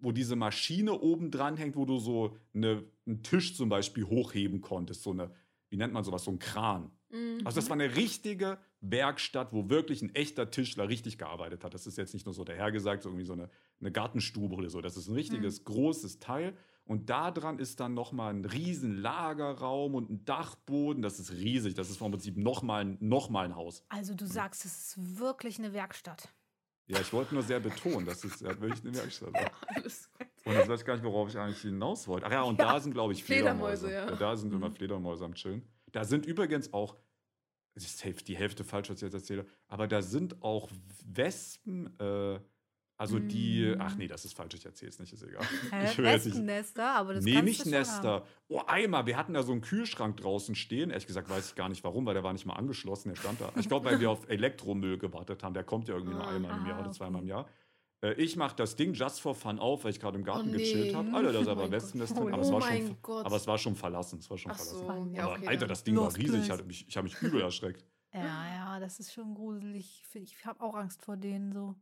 [0.00, 4.60] wo diese Maschine oben dran hängt, wo du so eine, einen Tisch zum Beispiel hochheben
[4.60, 5.02] konntest.
[5.02, 5.30] So eine,
[5.68, 6.90] wie nennt man sowas, so ein Kran.
[7.10, 7.40] Mhm.
[7.44, 11.74] Also das war eine richtige Werkstatt, wo wirklich ein echter Tischler richtig gearbeitet hat.
[11.74, 14.80] Das ist jetzt nicht nur so dahergesagt, so irgendwie so eine, eine Gartenstube oder so.
[14.80, 16.56] Das ist ein richtiges großes Teil.
[16.84, 21.02] Und da dran ist dann nochmal ein riesen Lagerraum und ein Dachboden.
[21.02, 21.74] Das ist riesig.
[21.74, 23.84] Das ist vom Prinzip nochmal noch mal ein Haus.
[23.88, 26.28] Also du sagst, es ist wirklich eine Werkstatt.
[26.90, 29.52] Ja, ich wollte nur sehr betonen, dass es ja, wirklich eine Werkstatt war.
[29.68, 30.26] Alles gut.
[30.44, 32.26] Und jetzt weiß ich gar nicht, worauf ich eigentlich hinaus wollte.
[32.26, 33.86] Ach ja, und da sind, glaube ich, Fledermäuse.
[33.86, 34.18] Fledermäuse, ja.
[34.18, 34.74] Da sind immer Mhm.
[34.74, 35.62] Fledermäuse am Chillen.
[35.92, 36.96] Da sind übrigens auch,
[37.74, 40.68] es ist die Hälfte falsch, was ich jetzt erzähle, aber da sind auch
[41.04, 42.40] Wespen, äh,
[43.00, 43.80] Also die, Mm.
[43.80, 45.42] ach nee, das ist falsch, ich erzähle es nicht, ist egal.
[45.70, 45.84] Hä?
[45.90, 47.64] Ich jetzt nicht- Wespennester, aber das nee, nicht.
[47.64, 48.26] Nester.
[48.48, 50.90] Oh, einmal, wir hatten da so einen Kühlschrank draußen stehen.
[50.90, 53.40] Ehrlich gesagt weiß ich gar nicht warum, weil der war nicht mal angeschlossen, der stand
[53.40, 53.50] da.
[53.56, 55.54] Ich glaube, weil wir auf Elektromüll gewartet haben.
[55.54, 57.48] Der kommt ja irgendwie nur Ah, einmal im Jahr ah, oder zweimal im Jahr.
[58.02, 60.52] Äh, Ich mache das Ding just for fun auf, weil ich gerade im Garten Oh,
[60.52, 60.94] gechillt nee.
[60.94, 61.10] habe.
[61.14, 62.34] Alter, da ist Oh aber Wespennest drin.
[62.34, 63.24] Aber, es Oh war schon, Gott.
[63.24, 64.18] aber es war schon verlassen.
[64.18, 65.14] Es war schon Ach so, verlassen.
[65.14, 65.46] ja, aber okay.
[65.48, 66.24] Alter, das Ding war riesig.
[66.26, 66.50] Ich, Place.
[66.50, 67.82] hatte mich, ich habe mich übel erschreckt.
[68.12, 68.20] Ja,
[68.54, 70.02] ja, das ist schon gruselig.
[70.14, 71.76] Ich, ich habe auch Angst vor denen so.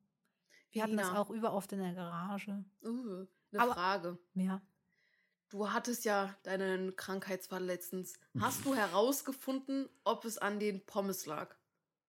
[0.79, 2.65] Wir hatten das auch überoft in der Garage.
[2.85, 4.19] Uh, eine Aber- Frage.
[4.35, 4.61] Ja.
[5.51, 8.13] Du hattest ja deinen Krankheitsfall letztens.
[8.39, 11.55] Hast du herausgefunden, ob es an den Pommes lag?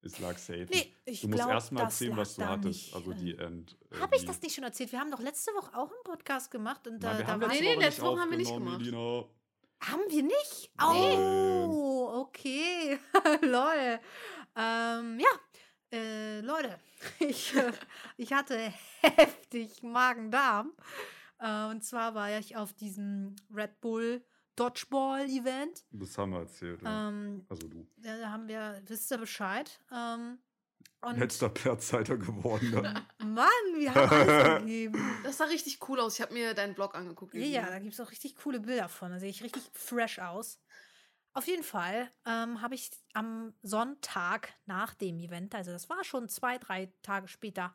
[0.01, 0.67] Es lag safe.
[0.69, 2.65] Nee, ich du musst glaub, erst mal das erzählen, was du hattest.
[2.65, 2.95] nicht.
[2.95, 3.77] Also die End.
[3.91, 4.91] äh, Habe ich das nicht schon erzählt?
[4.91, 7.41] Wir haben doch letzte Woche auch einen Podcast gemacht und Nein, da, wir da haben
[7.41, 8.82] war Nee, letzte nee, Woche letzte Woche haben wir nicht gemacht.
[8.82, 9.25] Elina.
[9.82, 10.71] Haben wir nicht?
[10.77, 11.69] Nein.
[11.69, 12.99] Oh, okay.
[13.41, 13.99] Lol.
[14.58, 15.29] Ähm, ja,
[15.91, 16.80] äh, Leute,
[17.19, 17.71] ich, äh,
[18.17, 18.58] ich hatte
[19.02, 20.73] heftig Magen-Darm.
[21.39, 24.23] Äh, und zwar war ich auf diesem Red Bull
[24.56, 25.86] Dodgeball-Event.
[25.91, 26.82] Das haben wir erzählt.
[26.82, 27.10] Ja.
[27.10, 27.88] Ähm, also du.
[27.97, 29.80] da haben wir, wisst ihr Bescheid?
[29.91, 30.39] Ähm,
[31.02, 32.71] und Letzter Platzhalter geworden.
[32.73, 33.06] Dann.
[33.34, 33.47] Mann,
[33.78, 35.17] wir haben alles gegeben.
[35.23, 36.15] Das sah richtig cool aus.
[36.15, 37.34] Ich habe mir deinen Blog angeguckt.
[37.36, 39.12] Ja, ja, da gibt es auch richtig coole Bilder von.
[39.12, 40.60] Da sehe ich richtig fresh aus.
[41.39, 46.28] Auf jeden Fall ähm, habe ich am Sonntag nach dem Event, also das war schon
[46.28, 47.73] zwei, drei Tage später,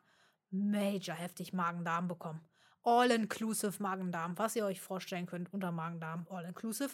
[0.51, 2.47] major heftig Magen-Darm bekommen.
[2.83, 6.91] All-inclusive Magen-Darm, was ihr euch vorstellen könnt unter Magen-Darm, all-inclusive.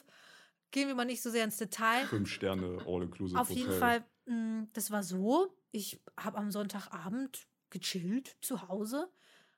[0.71, 2.05] Gehen wir mal nicht so sehr ins Detail.
[2.05, 3.63] Fünf Sterne All-Inclusive Auf Hotel.
[3.63, 9.11] jeden Fall, mh, das war so, ich habe am Sonntagabend gechillt zu Hause,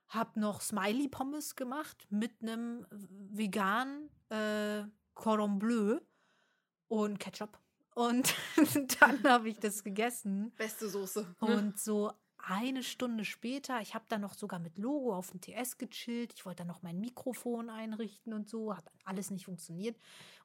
[0.07, 5.99] habe noch Smiley-Pommes gemacht mit einem veganen äh, Cordon Bleu
[7.01, 7.57] und Ketchup.
[7.95, 8.33] Und
[8.99, 10.51] dann habe ich das gegessen.
[10.57, 11.35] Beste Soße.
[11.41, 11.57] ne?
[11.57, 15.77] Und so eine Stunde später, ich habe dann noch sogar mit Logo auf dem TS
[15.77, 16.33] gechillt.
[16.35, 18.75] Ich wollte dann noch mein Mikrofon einrichten und so.
[18.75, 19.97] Hat alles nicht funktioniert.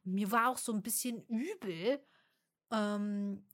[0.04, 2.00] Und mir war auch so ein bisschen übel.
[2.70, 3.44] Ähm,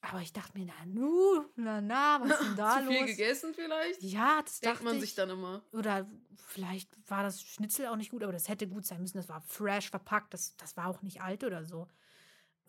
[0.00, 3.06] aber ich dachte mir, na nu, na na, was ist denn da Zu viel los?
[3.10, 4.02] gegessen vielleicht?
[4.02, 5.00] Ja, das Denkt dachte man ich.
[5.02, 5.62] sich dann immer.
[5.72, 6.08] Oder
[6.46, 9.18] vielleicht war das Schnitzel auch nicht gut, aber das hätte gut sein müssen.
[9.18, 10.32] Das war fresh verpackt.
[10.32, 11.86] Das, das war auch nicht alt oder so.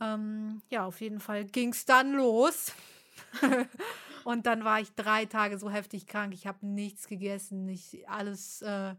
[0.01, 2.73] Ähm, ja, auf jeden Fall ging es dann los.
[4.23, 6.33] Und dann war ich drei Tage so heftig krank.
[6.33, 7.69] Ich habe nichts gegessen.
[7.69, 8.95] Ich alles, äh,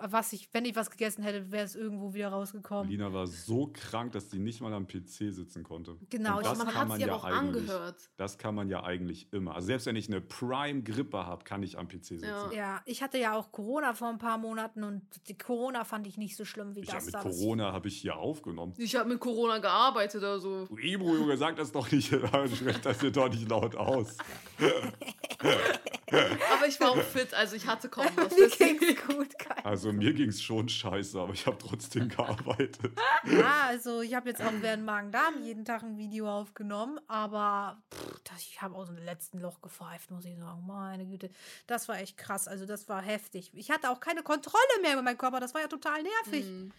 [0.00, 2.90] was ich, wenn ich was gegessen hätte, wäre es irgendwo wieder rausgekommen.
[2.90, 5.96] Lina war so krank, dass sie nicht mal am PC sitzen konnte.
[6.10, 7.62] Genau, Und ich- das man kann hat man ja auch eigentlich.
[7.70, 8.10] angehört.
[8.16, 9.54] Das kann man ja eigentlich immer.
[9.54, 12.24] Also selbst wenn ich eine Prime-Grippe habe, kann ich am PC sitzen.
[12.24, 12.52] Ja.
[12.52, 16.16] Ja, ich hatte ja auch Corona vor ein paar Monaten und die Corona fand ich
[16.18, 17.22] nicht so schlimm wie Ich das mit da.
[17.22, 18.74] Das- Corona habe ich hier aufgenommen.
[18.76, 20.66] Ich habe mit Corona gearbeitet oder so.
[20.66, 22.08] Du Ebro, Junge, sag das doch nicht.
[22.54, 24.16] Sprecht das hier doch nicht laut aus.
[26.52, 28.30] Aber ich war auch fit, also ich hatte kaum was.
[28.36, 29.64] Mir deswegen- ging's gut, Kai.
[29.64, 32.92] Also mir ging es schon scheiße, aber ich habe trotzdem gearbeitet.
[33.24, 38.20] Ja, also ich habe jetzt auch während Magen-Darm jeden Tag ein Video aufgenommen, aber pff,
[38.24, 40.64] das, ich habe aus dem letzten Loch gepfeift, muss ich sagen.
[40.66, 41.30] Meine Güte,
[41.66, 42.48] das war echt krass.
[42.48, 43.50] Also das war heftig.
[43.54, 45.38] Ich hatte auch keine Kontrolle mehr über meinen Körper.
[45.40, 46.44] Das war ja total nervig.
[46.46, 46.72] Hm.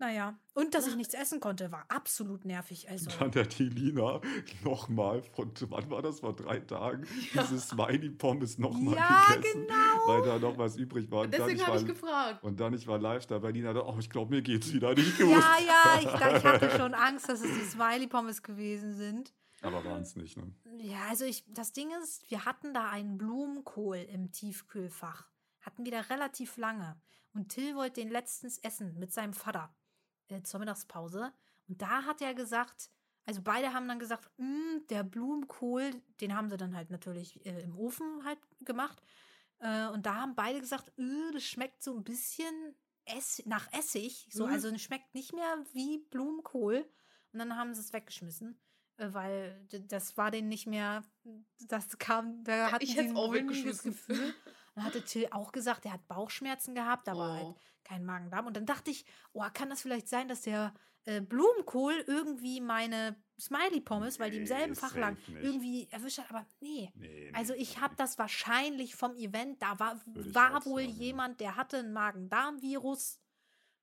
[0.00, 2.88] Naja, und dass ich nichts essen konnte, war absolut nervig.
[2.88, 4.20] Also Dann hat die Lina
[4.62, 9.74] nochmal von, wann war das, vor drei Tagen, diese Smiley-Pommes nochmal Ja, gegessen, genau.
[10.06, 11.22] weil da noch was übrig war.
[11.22, 12.44] Und Deswegen habe ich gefragt.
[12.44, 14.94] und dann ich war live da bei Lina, da, oh, ich glaube, mir geht's wieder
[14.94, 15.30] nicht gut.
[15.30, 19.34] ja, ja, ich, ich hatte schon Angst, dass es die Smiley-Pommes gewesen sind.
[19.62, 20.54] Aber waren es nicht, ne?
[20.78, 25.26] Ja, also ich, das Ding ist, wir hatten da einen Blumenkohl im Tiefkühlfach.
[25.62, 27.00] Hatten wir da relativ lange.
[27.34, 29.74] Und Till wollte den letztens essen mit seinem Vater
[30.28, 31.32] äh, zur Mittagspause.
[31.68, 32.90] Und da hat er gesagt,
[33.26, 37.60] also beide haben dann gesagt, "Mm, der Blumenkohl, den haben sie dann halt natürlich äh,
[37.62, 39.02] im Ofen halt gemacht.
[39.58, 44.28] Äh, und da haben beide gesagt, "Äh, das schmeckt so ein bisschen Ess nach Essig.
[44.30, 44.52] So, Mhm.
[44.52, 46.88] also es schmeckt nicht mehr wie Blumenkohl.
[47.32, 48.58] Und dann haben sie es weggeschmissen
[48.96, 51.04] äh, weil das war denen nicht mehr,
[51.68, 53.92] das kam, da hatten ich sie ein auch mulmiges weggeschmissen.
[53.92, 54.34] Gefühl.
[54.78, 57.56] Dann hatte Till auch gesagt, er hat Bauchschmerzen gehabt, aber halt Oh.
[57.84, 58.46] kein Magen-Darm.
[58.46, 60.72] Und dann dachte ich, oh, kann das vielleicht sein, dass der
[61.04, 65.28] äh, Blumenkohl irgendwie meine Smiley-Pommes, weil die im Nee, selben Fach nicht.
[65.42, 66.30] irgendwie erwischt hat.
[66.30, 66.92] Aber nee.
[66.94, 71.40] Nee, Also nee, ich habe das wahrscheinlich vom Event, da war, war wohl sagen, jemand,
[71.40, 73.18] der hatte ein Magen-Darm-Virus,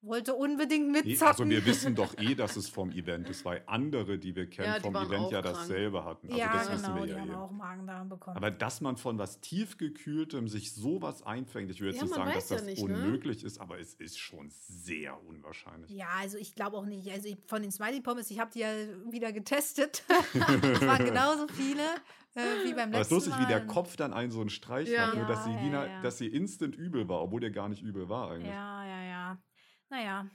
[0.05, 1.27] wollte unbedingt mitzocken.
[1.27, 4.67] also wir wissen doch eh, dass es vom Event ist, weil andere, die wir kennen,
[4.67, 5.55] Ja, die vom Event ja krank.
[5.55, 6.27] dasselbe hatten.
[6.27, 7.35] Also ja, das wissen genau, wir die ja haben eh.
[7.35, 8.37] auch Magen-Darm bekommen.
[8.37, 12.31] Aber dass man von was tiefgekühltem sich sowas einfängt, ich will jetzt Ja, nicht sagen,
[12.33, 12.93] dass ja das nicht, ne?
[12.95, 15.89] unmöglich ist, aber es ist schon sehr unwahrscheinlich.
[15.91, 17.09] ja, also ich glaube auch nicht.
[17.11, 18.69] Also ich, von den Smiley Pommes, ich habe die ja
[19.09, 20.03] wieder getestet.
[20.33, 21.81] es waren genauso viele
[22.35, 23.41] äh, wie beim Aber es ist letzten lustig, Mal.
[23.43, 25.07] wie der Kopf dann einen so einen Streich Ja.
[25.07, 26.01] macht, nur dass sie, Ja, Lina, ja, ja.
[26.01, 28.51] dass sie instant übel war, obwohl der gar nicht übel war eigentlich.
[28.51, 29.37] Ja, ja, ja.
[29.89, 30.29] Naja,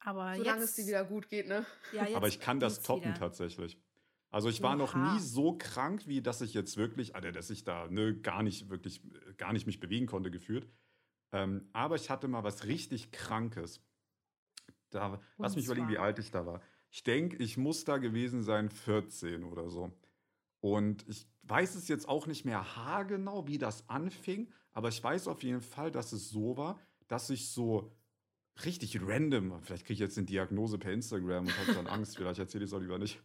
[0.00, 1.64] aber Solange jetzt, es dir wieder gut geht, ne?
[1.92, 3.18] ja, jetzt Aber ich kann das toppen wieder.
[3.18, 3.78] tatsächlich.
[4.30, 5.14] Also ich war noch Oha.
[5.14, 8.68] nie so krank, wie dass ich jetzt wirklich, also dass ich da ne, gar nicht
[8.68, 9.00] wirklich,
[9.36, 10.68] gar nicht mich bewegen konnte gefühlt.
[11.32, 13.80] Ähm, aber ich hatte mal was richtig Krankes.
[14.90, 16.60] Da, lass mich überlegen, wie alt ich da war.
[16.90, 19.92] Ich denke, ich muss da gewesen sein 14 oder so.
[20.60, 25.28] Und ich weiß es jetzt auch nicht mehr haargenau, wie das anfing, aber ich weiß
[25.28, 27.92] auf jeden Fall, dass es so war, dass ich so
[28.64, 32.38] richtig random, vielleicht kriege ich jetzt eine Diagnose per Instagram und habe dann Angst, vielleicht
[32.38, 33.20] erzähle ich es auch lieber nicht.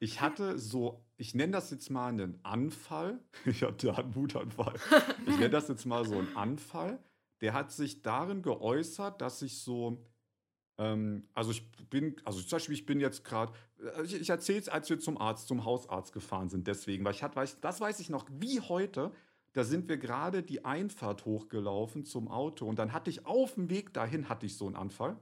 [0.00, 3.20] Ich hatte so, ich nenne das jetzt mal einen Anfall.
[3.44, 4.74] Ich hatte einen Wutanfall.
[5.26, 6.98] Ich nenne das jetzt mal so einen Anfall.
[7.40, 10.04] Der hat sich darin geäußert, dass ich so,
[10.78, 13.52] ähm, also ich bin, also zum Beispiel, ich bin jetzt gerade,
[14.04, 17.22] ich, ich erzähle es, als wir zum Arzt, zum Hausarzt gefahren sind, deswegen, weil ich
[17.22, 19.12] hatte, weiß, das weiß ich noch wie heute.
[19.54, 23.70] Da sind wir gerade die Einfahrt hochgelaufen zum Auto und dann hatte ich auf dem
[23.70, 25.16] Weg dahin hatte ich so einen Anfall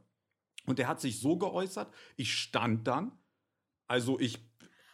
[0.66, 1.92] und der hat sich so geäußert.
[2.16, 3.12] Ich stand dann,
[3.86, 4.38] also ich,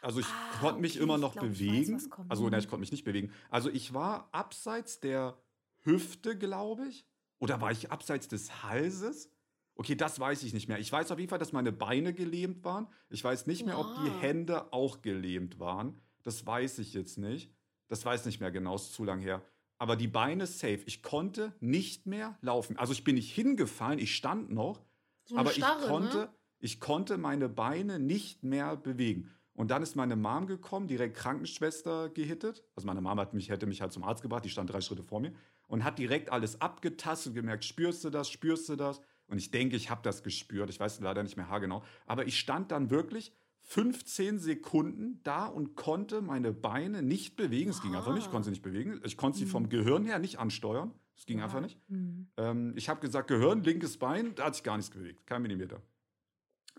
[0.03, 2.11] also ich Ah, konnte mich okay, immer noch glaub, weiß, bewegen.
[2.11, 2.31] kommt.
[2.31, 2.71] also nein, ich Mhm.
[2.71, 3.33] konnte mich nicht bewegen.
[3.49, 5.39] Also ich war abseits der
[5.83, 7.07] Hüfte, glaube ich,
[7.39, 9.33] oder war ich abseits des Halses?
[9.77, 10.81] Okay, das weiß ich nicht mehr.
[10.81, 12.89] Ich weiß auf jeden Fall, dass meine Beine gelähmt waren.
[13.11, 14.11] Ich weiß nicht mehr, ob die.
[14.21, 16.01] Hände auch gelähmt waren.
[16.25, 17.55] Das weiß ich jetzt nicht.
[17.89, 19.43] Das weiß nicht mehr genau, ist zu lang her.
[19.79, 20.81] Aber die Beine safe.
[20.87, 22.77] Ich konnte nicht mehr laufen.
[22.77, 24.81] Also ich bin nicht hingefallen, ich stand noch,
[25.25, 26.29] So aber Starre, ich konnte, ne?
[26.59, 29.31] ich konnte meine Beine nicht mehr bewegen.
[29.55, 32.65] Und dann ist meine Mom gekommen, direkt Krankenschwester gehittet.
[32.77, 35.03] Also meine Mom hat mich, hätte mich halt zum Arzt gebracht, die stand drei Schritte
[35.03, 35.33] vor mir
[35.67, 39.01] und hat direkt alles abgetastet und gemerkt, spürst du das, spürst du das?
[39.27, 40.71] Und ich denke, ich habe das gespürt.
[40.71, 41.83] Ich weiß leider nicht mehr haargenau.
[42.07, 43.33] Aber ich stand dann wirklich
[43.71, 47.69] 15 Sekunden da und konnte meine Beine nicht bewegen.
[47.69, 48.99] Es ging einfach nicht, ich konnte sie nicht bewegen.
[49.05, 50.93] Ich konnte sie vom Gehirn her nicht ansteuern.
[51.15, 51.45] Es ging Ja.
[51.45, 51.79] einfach nicht.
[51.91, 52.29] Mhm.
[52.39, 55.83] Ähm, ich habe gesagt, Gehirn, linkes Bein, da hat sich gar nichts bewegt, kein Millimeter.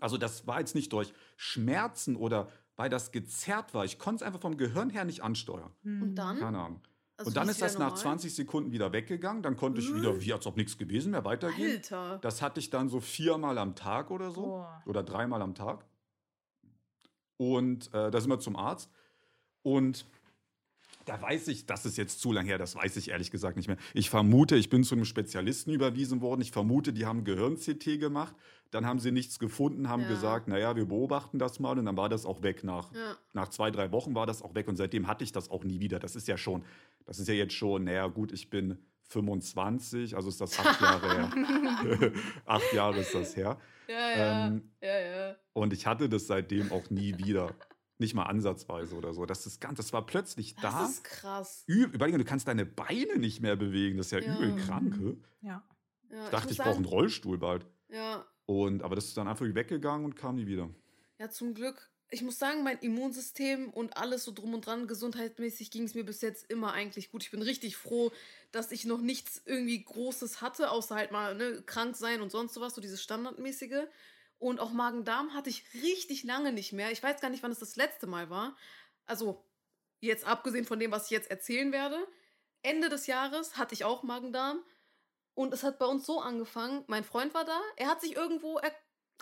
[0.00, 3.84] Also das war jetzt nicht durch Schmerzen oder weil das gezerrt war.
[3.84, 5.70] Ich konnte es einfach vom Gehirn her nicht ansteuern.
[5.84, 6.38] Und dann?
[6.40, 6.80] Keine Ahnung.
[7.18, 7.98] Also und dann ist das nach normal?
[7.98, 9.42] 20 Sekunden wieder weggegangen.
[9.44, 11.76] Dann konnte ich wieder, wie als ob nichts gewesen wäre, weitergehen.
[11.76, 12.18] Alter.
[12.22, 14.42] Das hatte ich dann so viermal am Tag oder so.
[14.42, 14.82] Boah.
[14.86, 15.84] Oder dreimal am Tag.
[17.40, 18.90] Und äh, da sind wir zum Arzt.
[19.62, 20.04] Und
[21.06, 23.66] da weiß ich, das ist jetzt zu lang her, das weiß ich ehrlich gesagt nicht
[23.66, 23.78] mehr.
[23.94, 26.42] Ich vermute, ich bin zu einem Spezialisten überwiesen worden.
[26.42, 28.34] Ich vermute, die haben Gehirn-CT gemacht.
[28.72, 30.08] Dann haben sie nichts gefunden, haben Ja.
[30.08, 31.78] gesagt, naja, wir beobachten das mal.
[31.78, 32.62] Und dann war das auch weg.
[32.62, 33.16] Nach, Ja.
[33.32, 34.68] nach zwei, drei Wochen war das auch weg.
[34.68, 35.98] Und seitdem hatte ich das auch nie wieder.
[35.98, 36.62] Das ist ja schon,
[37.06, 38.76] das ist ja jetzt schon, naja, gut, ich bin
[39.08, 41.30] 25, also ist das acht Jahre her.
[42.44, 43.58] acht Jahre ist das her.
[43.90, 44.46] Ja, ja.
[44.46, 45.36] Ähm, ja, ja.
[45.52, 47.54] und ich hatte das seitdem auch nie wieder.
[47.98, 49.26] Nicht mal ansatzweise oder so.
[49.26, 50.84] Das ist ganz, das war plötzlich Das da.
[50.86, 51.64] ist krass.
[51.68, 53.98] Üb- Überleg mal, du kannst deine Beine nicht mehr bewegen.
[53.98, 54.36] Das ist ja, Ja.
[54.36, 54.96] übel krank.
[54.98, 55.16] hä?
[55.42, 55.62] Ja.
[56.10, 57.66] Ja, Ich dachte, muss ich brauche einen Rollstuhl bald.
[57.88, 60.70] Ja, Und, aber das ist dann einfach weggegangen und kam nie wieder.
[61.18, 61.90] ja, zum Glück.
[62.12, 66.04] Ich muss sagen, mein Immunsystem und alles so drum und dran, gesundheitsmäßig ging es mir
[66.04, 67.22] bis jetzt immer eigentlich gut.
[67.22, 68.10] Ich bin richtig froh,
[68.50, 72.54] dass ich noch nichts irgendwie Großes hatte, außer halt mal ne, krank sein und sonst
[72.54, 73.86] sowas, so dieses Standardmäßige.
[74.38, 76.90] Und auch Magen-Darm hatte ich richtig lange nicht mehr.
[76.90, 78.56] Ich weiß gar nicht, wann es das letzte Mal war.
[79.06, 79.44] Also,
[80.00, 82.08] jetzt abgesehen von dem, was ich jetzt erzählen werde.
[82.62, 84.64] Ende des Jahres hatte ich auch Magen-Darm.
[85.34, 86.84] Und es hat bei uns so angefangen.
[86.88, 87.60] Mein Freund war da.
[87.76, 88.72] Er hat sich irgendwo er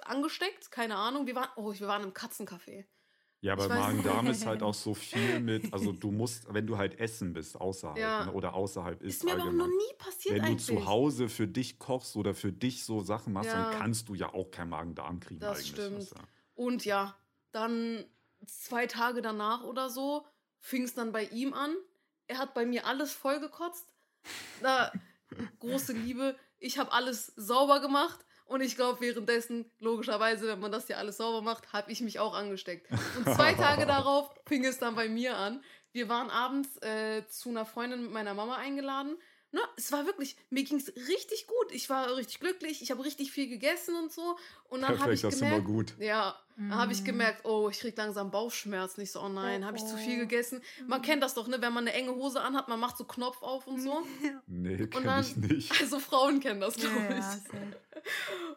[0.06, 0.70] angesteckt.
[0.70, 1.26] Keine Ahnung.
[1.26, 2.86] Wir waren, oh, wir waren im Katzencafé.
[3.40, 6.98] Ja, aber Magen-Darm ist halt auch so viel mit, also du musst, wenn du halt
[6.98, 8.24] essen bist, außerhalb Ja.
[8.24, 9.68] ne, oder außerhalb ist, Ist mir aber auch noch allgemein.
[9.70, 10.66] nie passiert Wenn du eigentlich.
[10.66, 13.70] zu Hause für dich kochst oder für dich so Sachen machst, Ja.
[13.70, 15.68] dann kannst du ja auch kein Magen-Darm kriegen Das eigentlich.
[15.70, 15.98] stimmt.
[15.98, 16.22] ist ja-
[16.56, 17.16] Und ja,
[17.52, 18.04] dann
[18.44, 20.26] zwei Tage danach oder so
[20.58, 21.76] fing es dann bei ihm an.
[22.26, 23.94] Er hat bei mir alles vollgekotzt.
[24.62, 24.90] Na,
[25.60, 26.36] große Liebe.
[26.58, 28.24] Ich habe alles sauber gemacht.
[28.48, 32.18] Und ich glaube, währenddessen, logischerweise, wenn man das ja alles sauber macht, habe ich mich
[32.18, 32.90] auch angesteckt.
[32.90, 35.62] Und zwei Tage darauf fing es dann bei mir an.
[35.92, 39.18] Wir waren abends äh, zu einer Freundin mit meiner Mama eingeladen.
[39.52, 41.72] Ne, es war wirklich, mir ging es richtig gut.
[41.72, 44.36] Ich war richtig glücklich, ich habe richtig viel gegessen und so.
[44.68, 45.94] Und dann habe ich das immer gemerkt, gut.
[45.98, 47.04] ja, dann habe ich Mm.
[47.04, 49.00] gemerkt, oh, ich krieg langsam Bauchschmerzen.
[49.00, 49.98] Ich so, oh nein, Oh, habe ich zu oh.
[49.98, 50.60] viel gegessen.
[50.86, 51.04] Man Mm.
[51.04, 53.66] kennt das doch, ne, wenn man eine enge Hose anhat, man macht so Knopf auf
[53.66, 54.02] und so.
[54.46, 55.70] Nee, kenn ich nicht.
[55.80, 57.52] Also Frauen kennen das, glaube Ja, ich.
[57.52, 58.02] ja.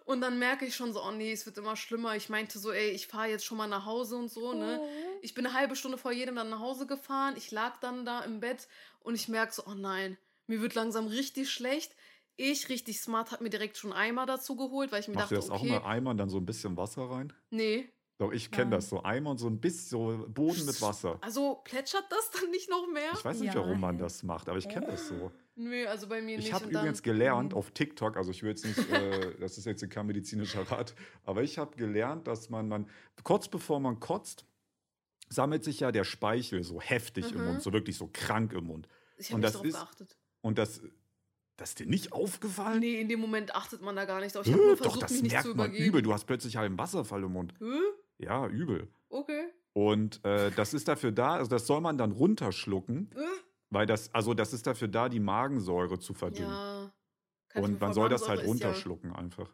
[0.06, 2.16] Und dann merke ich schon so, oh nee, es wird immer schlimmer.
[2.16, 4.80] Ich meinte so, ey, ich fahre jetzt schon mal nach Hause und so, ne.
[4.82, 4.88] Oh.
[5.22, 7.36] Ich bin eine halbe Stunde vor jedem dann nach Hause gefahren.
[7.38, 8.68] Ich lag dann da im Bett
[9.02, 10.18] und ich merke so, oh nein,
[10.48, 11.96] mir wird langsam richtig schlecht.
[12.38, 15.38] Ich, richtig smart, hat mir direkt schon Eimer dazu geholt, weil ich mir Macht ihr
[15.38, 17.34] dachte, das auch okay, mal Eimer und dann so ein bisschen Wasser rein?
[17.50, 17.90] nee.
[18.18, 19.02] Doch, ich kenne das so.
[19.02, 21.18] Eimer und so ein bisschen so Boden mit Wasser.
[21.22, 23.10] Also plätschert das dann nicht noch mehr?
[23.16, 23.60] Ich weiß nicht, Ja.
[23.62, 25.32] warum man das macht, aber ich kenne das so.
[25.56, 26.46] Nö, also bei mir nicht.
[26.46, 29.90] Ich habe übrigens gelernt auf TikTok, also ich will jetzt nicht, äh, das ist jetzt
[29.90, 32.88] kein medizinischer Rat, aber ich habe gelernt, dass man, man,
[33.24, 34.46] kurz bevor man kotzt,
[35.30, 37.46] sammelt sich ja der Speichel so heftig im Mhm.
[37.48, 38.88] Mund, so wirklich so krank im Mund.
[39.18, 40.18] Ich und habe nicht das drauf ist- geachtet.
[40.42, 40.82] Und das,
[41.58, 42.80] das ist dir nicht aufgefallen?
[42.80, 44.46] Nee, in dem Moment achtet man da gar nicht drauf.
[44.46, 45.86] Ich habe nur Doch, versucht, das mich nicht zu merkt man übergeben.
[45.90, 46.02] übel.
[46.02, 47.54] Du hast plötzlich einen Wasserfall im Mund.
[47.60, 47.66] Hä?
[48.18, 48.88] Ja, übel.
[49.10, 49.46] Okay.
[49.74, 53.20] Und äh, das ist dafür da, also das soll man dann runterschlucken, Äh?
[53.70, 56.50] weil das, also das ist dafür da, die Magensäure zu verdünnen.
[56.52, 56.92] Ja.
[57.50, 59.50] Kann ich Und man soll das halt Magensäure ist ja- runterschlucken einfach.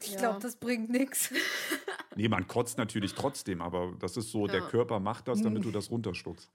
[0.00, 0.18] Ich Ja.
[0.18, 1.30] glaube, das bringt nichts.
[2.18, 4.66] Nee, man kotzt natürlich trotzdem, aber das ist so, der Ja.
[4.68, 5.66] Körper macht das, damit Mhm.
[5.66, 6.50] du das runterschluckst.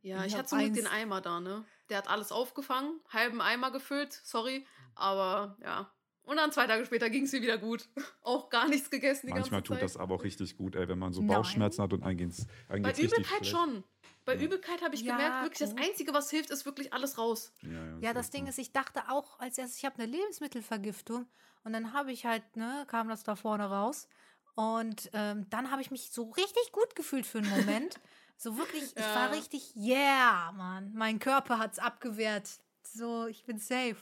[0.00, 1.64] Ja, ich, hab hatte zum Glück eins- den Eimer da, ne?
[1.90, 4.66] Der hat alles aufgefangen, halben Eimer gefüllt, sorry.
[4.94, 5.90] Aber ja.
[6.22, 7.88] Und dann zwei Tage später ging es mir wieder gut.
[8.22, 9.82] Auch gar nichts gegessen die Manchmal ganze tut Zeit.
[9.84, 11.36] das aber auch richtig gut, ey, wenn man so Nein.
[11.36, 13.46] Bauchschmerzen hat und einem geht's, einem Bei Übelkeit schlecht.
[13.48, 13.84] schon.
[14.24, 14.40] Bei Ja.
[14.42, 15.76] Übelkeit habe ich Ja, gemerkt, wirklich das.
[15.76, 17.52] Einzige, was hilft, ist wirklich alles raus.
[17.60, 18.50] Ja, ja, das echt Ding so.
[18.50, 21.26] ist, ich dachte auch als erstes, ich habe eine Lebensmittelvergiftung
[21.64, 24.08] und dann habe ich halt, ne, kam das da vorne raus
[24.54, 28.00] und ähm, dann habe ich mich so richtig gut gefühlt für einen Moment.
[28.36, 29.14] so wirklich, ich Ja.
[29.14, 32.48] war richtig, yeah, Mann, mein Körper hat's abgewehrt.
[32.82, 33.96] So, ich bin safe.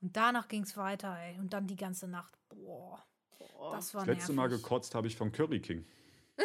[0.00, 1.38] Und danach ging es weiter, ey.
[1.38, 2.34] Und dann die ganze Nacht.
[2.48, 3.02] Boah,
[3.38, 3.76] Boah.
[3.76, 4.62] das war Das letzte Mal nervig.
[4.62, 5.86] gekotzt habe ich vom Curry King.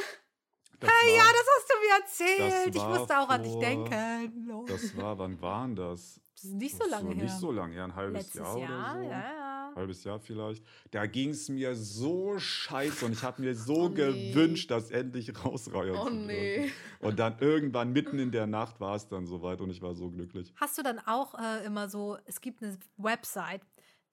[0.82, 2.76] Das Ja, war, das hast du mir erzählt.
[2.78, 4.66] Ich musste auch an dich vor- denken.
[4.66, 6.22] Das war, wann waren das?
[6.36, 7.24] Das ist nicht so lange her.
[7.26, 9.10] Nicht so lange, ja, ein halbes Letztes Jahr, Jahr, oder so.
[9.10, 9.39] ja, ja.
[9.80, 10.64] Halbes Jahr vielleicht.
[10.92, 14.32] Da ging es mir so scheiße und ich habe mir so Oh nee.
[14.32, 16.70] gewünscht, das endlich rausreihen Oh zu nee.
[17.00, 20.10] Und dann irgendwann mitten in der Nacht war es dann soweit und ich war so
[20.12, 20.54] glücklich.
[20.58, 23.62] Hast du dann auch äh, immer so, es gibt eine Website,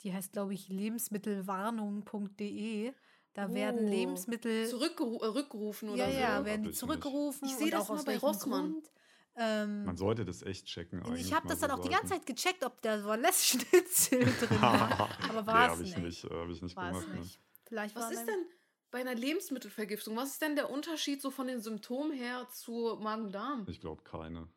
[0.03, 2.93] die heißt, glaube ich, lebensmittelwarnung.de.
[3.35, 3.89] Da werden Oh.
[3.91, 4.67] Lebensmittel.
[4.67, 6.19] Zurückgeru äh, rückgerufen oder ja, so.
[6.19, 7.47] ja, werden die zurückgerufen.
[7.49, 8.73] Ich seh und das auch mal aus bei Rossmann.
[8.73, 8.91] Grund.
[9.39, 11.03] Ähm, Man sollte das echt checken.
[11.15, 12.09] ich habe das dann so auch die Seiten.
[12.09, 15.11] ganze Zeit gecheckt, ob der Walless-Schnitzel drin war.
[15.29, 16.23] Aber nee, war es habe ich nicht.
[16.23, 17.15] nicht, äh, hab ich nicht War es gemacht.
[17.15, 17.21] Ne.
[17.21, 17.41] nicht.
[17.65, 18.47] Vielleicht Was war ist dann- denn
[18.91, 20.17] bei einer Lebensmittelvergiftung?
[20.17, 23.67] Was ist denn der Unterschied so von den Symptomen her zu Magen-Darm?
[23.69, 24.49] Ich glaube keine.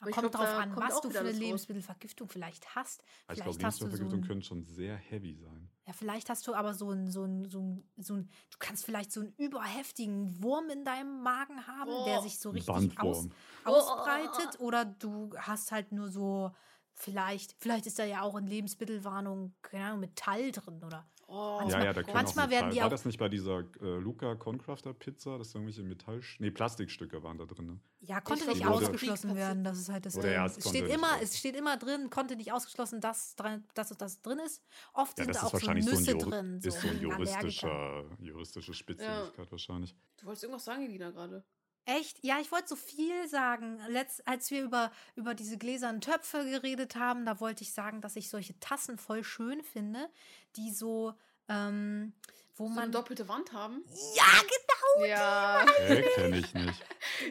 [0.00, 1.30] Aber ich kommt glaub, drauf an, kommt was du für eine.
[1.32, 3.02] Lebensmittelvergiftung vielleicht hast.
[3.02, 5.68] Ich Vielleicht glaube, hast du so Lebensmittelvergiftung ein, können schon sehr heavy sein.
[5.86, 8.84] ja, vielleicht hast du aber so einen, so einen, so einen, so einen, du kannst
[8.84, 12.22] vielleicht so einen überheftigen Wurm in deinem Magen haben, der Oh.
[12.22, 13.28] sich so Ein richtig aus,
[13.64, 14.60] ausbreitet.
[14.60, 16.52] Oder du hast halt nur so,
[16.94, 21.08] vielleicht, vielleicht ist da ja auch in Lebensmittelwarnung, keine Ahnung, Metall drin oder.
[21.30, 23.28] Oh, Manchmal- ja, ja, da können manchmal auch werden die War auch- das nicht bei
[23.28, 26.22] dieser äh, Luca Concrafter Pizza, dass irgendwelche Metall...
[26.38, 27.66] Nee, Plastikstücke waren da drin.
[27.66, 27.80] Ne?
[28.00, 29.62] Ja, konnte glaub, nicht ausgeschlossen werden.
[29.62, 30.24] Das ist halt das Ding.
[30.32, 33.36] ja, es steht immer, es steht immer drin, konnte nicht ausgeschlossen, dass
[33.74, 34.62] dass das drin ist.
[34.94, 36.60] Oft Ja, sind das da ist auch so so, Nüsse ein, Jur drin.
[36.62, 39.94] ist so ein juristischer, juristische Spezialität wahrscheinlich.
[40.16, 41.44] du wolltest irgendwas sagen, Elina, gerade.
[41.88, 42.22] Echt?
[42.22, 43.80] Ja, ich wollte so viel sagen.
[43.88, 48.14] Letzt, als wir über, über diese gläsernen Töpfe geredet haben, da wollte ich sagen, dass
[48.16, 50.08] ich solche Tassen voll schön finde,
[50.56, 51.14] die so,
[51.48, 52.12] ähm,
[52.56, 52.92] wo So eine man.
[52.92, 53.82] doppelte Wand haben.
[54.16, 55.06] Ja, genau!
[55.06, 56.84] Ja, Hä, kenne ich nicht.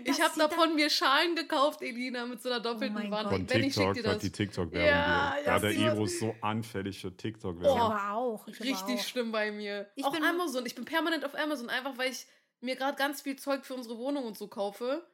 [0.05, 3.29] ich habe davon mir Schalen gekauft, Elina, mit so einer doppelten mein Wand.
[3.29, 4.21] Von Wenn ich schick TikTok, das.
[4.21, 4.87] die TikTok-Werbung.
[4.87, 7.77] Ja, ja, ja, der war- ist so anfällig für Ich TikTok-Werbung.
[7.79, 7.83] Oh.
[7.83, 8.47] aber auch.
[8.47, 9.03] Ich Richtig auch.
[9.03, 9.87] schlimm bei mir.
[9.95, 10.65] Ich auch bin- Amazon.
[10.65, 12.25] Ich bin permanent auf Amazon, einfach weil ich
[12.61, 15.05] mir gerade ganz viel Zeug für unsere Wohnung und so kaufe.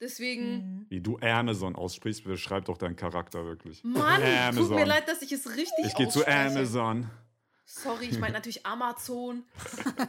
[0.00, 0.86] Deswegen, Mhm.
[0.88, 3.84] Wie du Amazon aussprichst, beschreib doch deinen Charakter wirklich.
[3.84, 4.74] Mann, tut Amazon.
[4.76, 6.26] mir leid, dass ich es richtig Ich gehe zu.
[6.26, 7.10] Amazon.
[7.66, 9.44] Sorry, ich meine natürlich Amazon.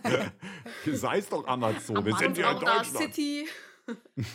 [0.86, 2.04] Sei es doch Amazon.
[2.06, 3.14] Wir sind ja in Amazon Deutschland.
[3.14, 3.48] City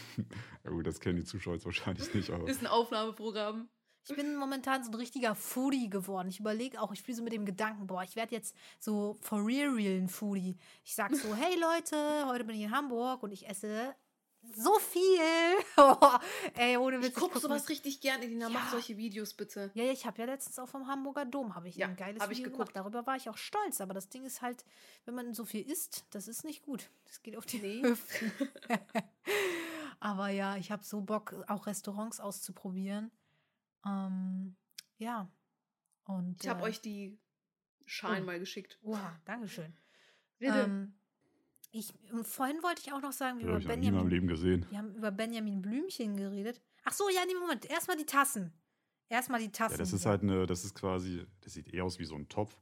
[0.64, 2.48] Ja, gut, das kennen die Zuschauer jetzt wahrscheinlich nicht, aber.
[2.48, 3.68] ist ein Aufnahmeprogramm.
[4.08, 6.28] Ich bin momentan so ein richtiger Foodie geworden.
[6.28, 9.44] Ich überlege auch, ich spiele so mit dem Gedanken, boah, ich werde jetzt so for
[9.44, 10.56] real real ein Foodie.
[10.84, 13.94] Ich sag so, hey Leute, heute bin ich in Hamburg und ich esse
[14.54, 15.02] so viel.
[15.76, 15.96] Oh,
[16.54, 17.08] ey, ohne Witz.
[17.08, 18.48] Ich gucke guck sowas mir- richtig gern, Elina.
[18.48, 18.70] Mach Ja.
[18.70, 19.72] solche Videos bitte.
[19.74, 22.22] Ja, ja, ich habe ja letztens auch vom Hamburger Dom habe ich Ja, ein geiles
[22.22, 22.74] hab ich Video geguckt.
[22.74, 22.76] gemacht.
[22.86, 23.80] Darüber war ich auch stolz.
[23.80, 24.64] Aber das Ding ist halt,
[25.04, 26.90] wenn man so viel isst, das ist nicht gut.
[27.06, 27.82] Das geht auf die Nee.
[27.82, 28.30] Hüften.
[29.98, 33.10] aber ja, ich habe so Bock, auch Restaurants auszuprobieren.
[33.86, 34.56] Ähm,
[34.98, 35.30] ja,
[36.04, 37.18] Und, Ich habe äh, euch die
[37.84, 38.26] Schalen oh.
[38.26, 38.78] mal geschickt.
[38.82, 39.76] Oha, Dankeschön.
[40.38, 40.60] Bitte.
[40.60, 40.94] Ähm,
[41.72, 44.66] ich, und vorhin wollte ich auch noch sagen, wir, Ja, über Benjamin, Leben gesehen.
[44.70, 46.62] wir haben über Benjamin Blümchen geredet.
[46.84, 47.66] Ach so, ja, nee, Moment.
[47.68, 48.52] Erstmal die Tassen.
[49.08, 49.72] Erstmal die Tassen.
[49.72, 52.28] Ja, das ist halt eine, das ist quasi, das sieht eher aus wie so ein
[52.28, 52.56] Topf.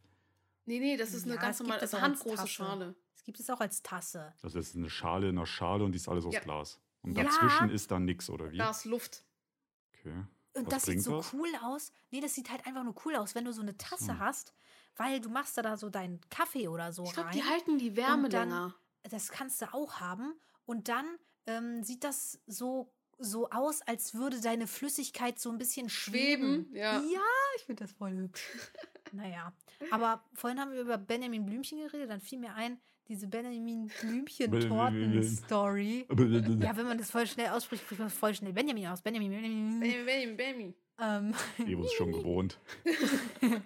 [0.66, 2.48] nee, nee, das ist eine Ja, ganz es gibt normale, das das auch als handgroße.
[2.48, 2.94] Schale.
[3.14, 4.34] Es gibt es auch als Tasse.
[4.42, 6.40] Das ist eine Schale in einer Schale und die ist alles aus Ja.
[6.40, 6.80] Glas.
[7.02, 7.24] Und Ja.
[7.24, 8.58] dazwischen ist dann nix, oder wie?
[8.58, 9.24] Da ist Luft.
[9.94, 10.24] Okay.
[10.54, 11.32] Und Was das sieht so das?
[11.32, 11.92] cool aus.
[12.10, 14.18] Nee, das sieht halt einfach nur cool aus, wenn du so eine Tasse Hm.
[14.20, 14.52] hast,
[14.96, 17.36] weil du machst da, da so deinen Kaffee oder so Ich glaube, rein.
[17.36, 18.74] die halten die Wärme dann- länger.
[19.10, 20.34] das kannst du auch haben.
[20.66, 21.06] Und dann
[21.46, 26.64] ähm, sieht das so, so aus, als würde deine Flüssigkeit so ein bisschen schweben.
[26.64, 27.00] Schweben, ja.
[27.02, 27.20] Ja,
[27.56, 28.42] ich finde das voll hübsch.
[29.12, 29.52] naja,
[29.90, 36.06] aber vorhin haben wir über Benjamin Blümchen geredet, dann fiel mir ein, diese Benjamin Blümchen-Torten-Story.
[36.60, 39.00] Ja, wenn man das voll schnell ausspricht, spricht man voll schnell Benjamin aus.
[39.02, 39.80] Benjamin, Benjamin.
[39.80, 40.74] Benjamin, Benjamin, Benjamin.
[40.98, 41.34] Ähm,
[41.66, 42.58] Evo ist schon gewohnt.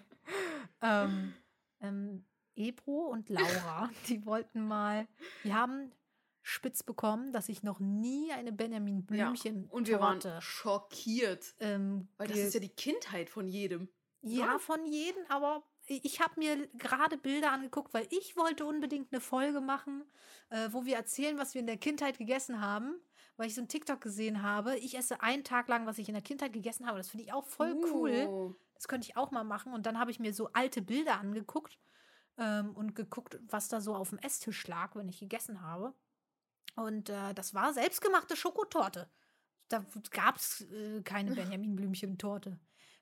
[0.83, 1.35] ähm,
[1.81, 2.25] ähm,
[2.57, 5.07] Ebro und Laura, die wollten mal,
[5.45, 5.93] die haben
[6.43, 9.27] spitz bekommen, dass ich noch nie eine Benjamin Ja.
[9.27, 11.55] Blümchen Und wir waren schockiert.
[11.61, 13.89] ähm, Weil das ist ja die Kindheit von jedem.
[14.23, 19.21] ja von jedem, aber ich habe mir gerade Bilder angeguckt, weil ich wollte unbedingt eine
[19.21, 20.05] Folge machen,
[20.51, 22.95] äh, wo wir erzählen, was wir in der Kindheit gegessen haben,
[23.37, 24.77] weil ich so einen TikTok gesehen habe.
[24.77, 26.99] Ich esse einen Tag lang, was ich in der Kindheit gegessen habe.
[26.99, 28.27] Das finde ich auch voll cool.
[28.29, 28.55] Uh.
[28.75, 29.73] Das könnte ich auch mal machen.
[29.73, 31.79] Und dann habe ich mir so alte Bilder angeguckt
[32.37, 35.95] ähm, und geguckt, was da so auf dem Esstisch lag, wenn ich gegessen habe.
[36.77, 39.11] Und äh, das war selbstgemachte Schokotorte.
[39.69, 42.59] Da gab es äh, keine Benjamin Blümchen-Torte.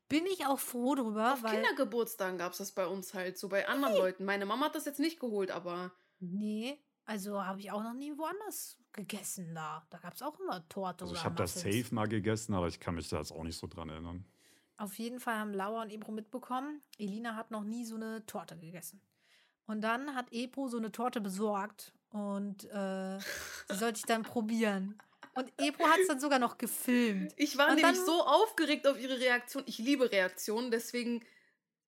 [0.09, 1.55] Bin ich auch froh drüber, Auf weil.
[1.55, 4.25] Kindergeburtstagen gab es das bei uns halt, so bei anderen Leuten.
[4.25, 8.17] Meine Mama hat das jetzt nicht geholt, aber Nee, also habe ich auch noch nie
[8.17, 9.87] woanders gegessen da.
[9.91, 12.69] Da gab es auch immer Torte Also oder ich habe das safe mal gegessen, aber
[12.69, 14.25] ich kann mich da jetzt auch nicht so dran erinnern.
[14.79, 18.59] Auf jeden Fall haben Laura und Ebro mitbekommen, Elina hat noch nie so eine Torte
[18.59, 19.01] gegessen.
[19.67, 23.19] Und dann hat Ebro so eine Torte besorgt und äh,
[23.71, 25.01] die sollte ich dann probieren.
[25.37, 27.33] Und Ebro hat es dann sogar noch gefilmt.
[27.37, 29.63] ich war Und nämlich dann- so aufgeregt auf ihre Reaktion.
[29.67, 31.23] Ich liebe Reaktionen, deswegen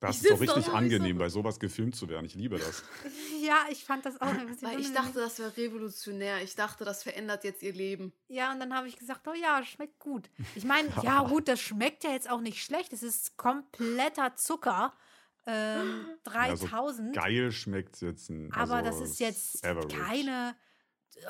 [0.01, 2.25] Das Ich ist doch richtig ich so- angenehm, bei sowas gefilmt zu werden.
[2.25, 2.85] Ich liebe das.
[3.43, 6.41] Ja, ich fand das auch ein bisschen Weil ich dachte, das wäre revolutionär.
[6.43, 8.13] Ich dachte, das verändert jetzt ihr Leben.
[8.29, 10.31] Ja, und dann habe ich gesagt, oh ja, schmeckt gut.
[10.55, 12.93] Ich meine, ja gut, das schmeckt ja jetzt auch nicht schlecht.
[12.93, 14.93] Es ist kompletter Zucker.
[15.47, 17.15] Ähm, Ja, so 3000.
[17.17, 18.53] Geil schmeckt jetzt ein.
[18.53, 19.97] Aber also das ist jetzt average.
[19.97, 20.55] keine,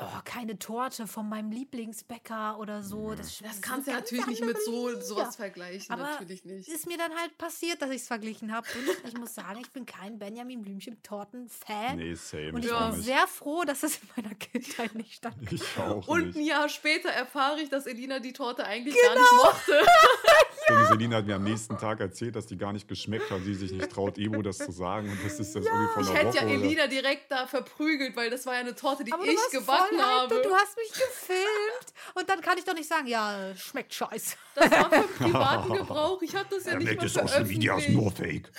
[0.01, 3.15] oh, keine Torte von meinem Lieblingsbäcker oder so.
[3.15, 5.93] Das, Das ist kannst du eine natürlich nicht mit so sowas vergleichen.
[5.93, 6.69] Aber natürlich nicht.
[6.69, 8.67] Ist mir dann halt passiert, dass ich es verglichen habe.
[9.03, 11.97] Und ich muss sagen, ich bin kein Benjamin Blümchen-Torten-Fan.
[11.97, 12.53] Nee, same.
[12.53, 12.91] Und ich Ja.
[12.91, 15.53] bin sehr froh, dass es in meiner Kindheit nicht stattfand.
[15.53, 16.43] Ich auch Und ein.
[16.45, 19.15] Jahr später erfahre ich, dass Elina die Torte eigentlich Genau.
[19.15, 19.73] gar nicht mochte.
[20.71, 23.55] Und Selina hat mir am nächsten Tag erzählt, dass die gar nicht geschmeckt hat, sie
[23.55, 25.11] sich nicht traut, Ebo das zu sagen.
[25.11, 26.37] Und das ist das irgendwie von Ich einer hätte Woche.
[26.37, 29.39] ja oder- Elina direkt da verprügelt, weil das war ja eine Torte, die Aber ich
[29.51, 30.41] gebacken habe.
[30.43, 31.93] du hast mich gefilmt.
[32.15, 34.37] Und dann kann ich doch nicht sagen, ja, schmeckt scheiße.
[34.59, 36.23] Das war für privaten Gebrauch.
[36.23, 38.51] Ich habe das ja nicht mal Social Media ist nur fake.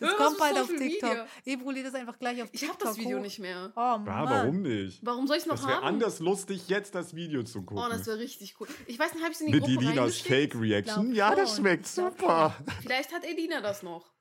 [0.00, 0.80] Das Ja, kommt bald auf TikTok.
[1.10, 1.26] Media.
[1.44, 2.78] Ebro lädt das einfach gleich auf Ich TikTok.
[2.80, 3.22] habe das Video hoch.
[3.22, 3.72] nicht mehr.
[3.76, 4.28] Oh Ja, Mann.
[4.30, 5.04] warum nicht?
[5.04, 5.84] Warum soll ich noch Es wäre haben?
[5.86, 7.84] anders lustig, jetzt das Video zu gucken.
[7.84, 8.68] Oh, das wäre richtig cool.
[8.86, 10.52] Ich weiß nicht, habe ich es in die Mit Gruppe Elinas reingesteckt?
[10.52, 11.04] Fake Reaction.
[11.12, 12.54] Glaub Ja, das schmeckt super.
[12.82, 14.12] Vielleicht hat Elina das noch.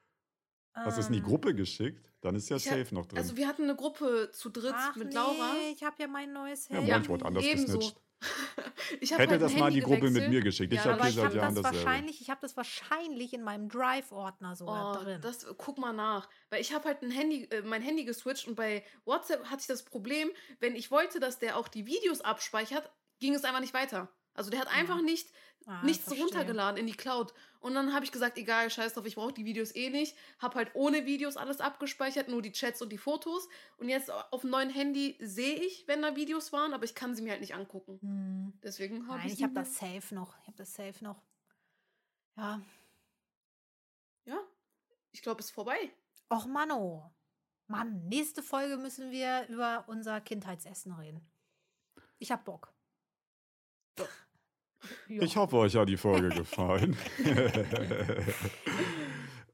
[0.74, 2.12] Hast du es in die Ähm, Gruppe geschickt?
[2.22, 3.18] Dann ist ja Ich hab- safe noch drin.
[3.18, 5.54] Also wir hatten eine Gruppe zu dritt Ach, mit nee, Laura.
[5.74, 6.90] ich habe ja mein neues ja, Handy.
[6.92, 7.78] ja, ich wurde anders ebenso.
[7.80, 7.98] gesnitcht.
[9.02, 10.30] Ich hab Hätte halt das ein mal in die Handy Gruppe mit gewechselt.
[10.32, 10.74] mir geschickt.
[10.74, 11.86] Ich Ja, ich habe Jahren das dasselbe.
[11.86, 15.22] wahrscheinlich, ich habe das wahrscheinlich in meinem Drive-Ordner sogar Oh, drin.
[15.22, 16.30] das, guck mal nach.
[16.50, 19.68] Weil ich habe halt ein Handy, äh, mein Handy geswitcht und bei WhatsApp hatte ich
[19.68, 23.74] das Problem, wenn ich wollte, dass der auch die Videos abspeichert, ging es einfach nicht
[23.74, 24.10] weiter.
[24.34, 25.30] Also der hat einfach nicht
[25.70, 26.24] Ah, nichts verstehe.
[26.24, 27.34] runtergeladen in die Cloud.
[27.60, 30.16] Und dann habe ich gesagt, egal, scheiß drauf, ich brauche die Videos eh nicht.
[30.40, 33.50] Habe halt ohne Videos alles abgespeichert, nur die Chats und die Fotos.
[33.78, 37.16] Und jetzt auf dem neuen Handy sehe ich, wenn da Videos waren, aber ich kann
[37.16, 38.00] sie mir halt nicht angucken.
[38.02, 38.54] Hm.
[38.64, 40.38] Deswegen habe Nein, ich ich habe das safe noch.
[40.42, 41.22] Ich habe das safe noch.
[42.38, 42.62] Ja.
[44.24, 44.40] Ja,
[45.12, 45.92] ich glaube, es ist vorbei.
[46.32, 47.12] Och, Manno.
[47.68, 51.30] Mann, nächste Folge müssen wir über unser Kindheitsessen reden.
[52.20, 52.74] Ich hab Bock.
[55.08, 55.22] Ja.
[55.24, 56.96] Ich hoffe, euch hat die Folge gefallen.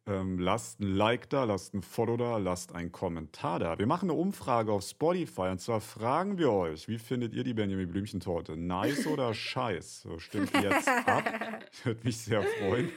[0.06, 3.80] ähm, lasst ein Like da, lasst ein Follow da, lasst einen Kommentar da.
[3.80, 7.54] Wir machen eine Umfrage auf Spotify und zwar fragen wir euch, wie findet ihr die
[7.54, 8.58] Benjamin Blümchen-Torte?
[8.58, 10.02] Nice oder scheiß?
[10.02, 11.24] So stimmt jetzt ab.
[11.84, 12.90] Würde mich sehr freuen.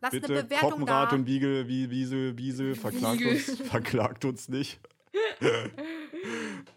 [0.00, 1.16] Lass Bitte eine Bewertung Koppenrad da.
[1.16, 3.32] und Wiegel, wie, Wiesel, Wiesel, verklagt Wiegel.
[3.34, 4.80] uns, verklagt uns nicht.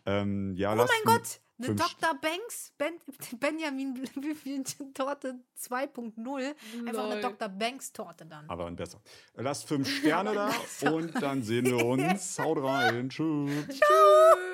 [0.06, 2.14] ähm, ja, Oh mein ein- Gott, Eine Dr.
[2.22, 2.94] Banks, ben,
[3.40, 6.56] Benjamin Blümchen-Torte 2.0.
[6.88, 7.22] Einfach eine.
[7.22, 7.50] Dr.
[7.50, 8.50] Banks-Torte dann.
[8.50, 9.00] Aber ein besser.
[9.36, 10.52] Lasst fünf Sterne da
[10.92, 12.40] und dann sehen wir uns.
[12.40, 13.10] Haut rein.
[13.10, 13.68] Tschüss.
[13.68, 14.51] Tschüss.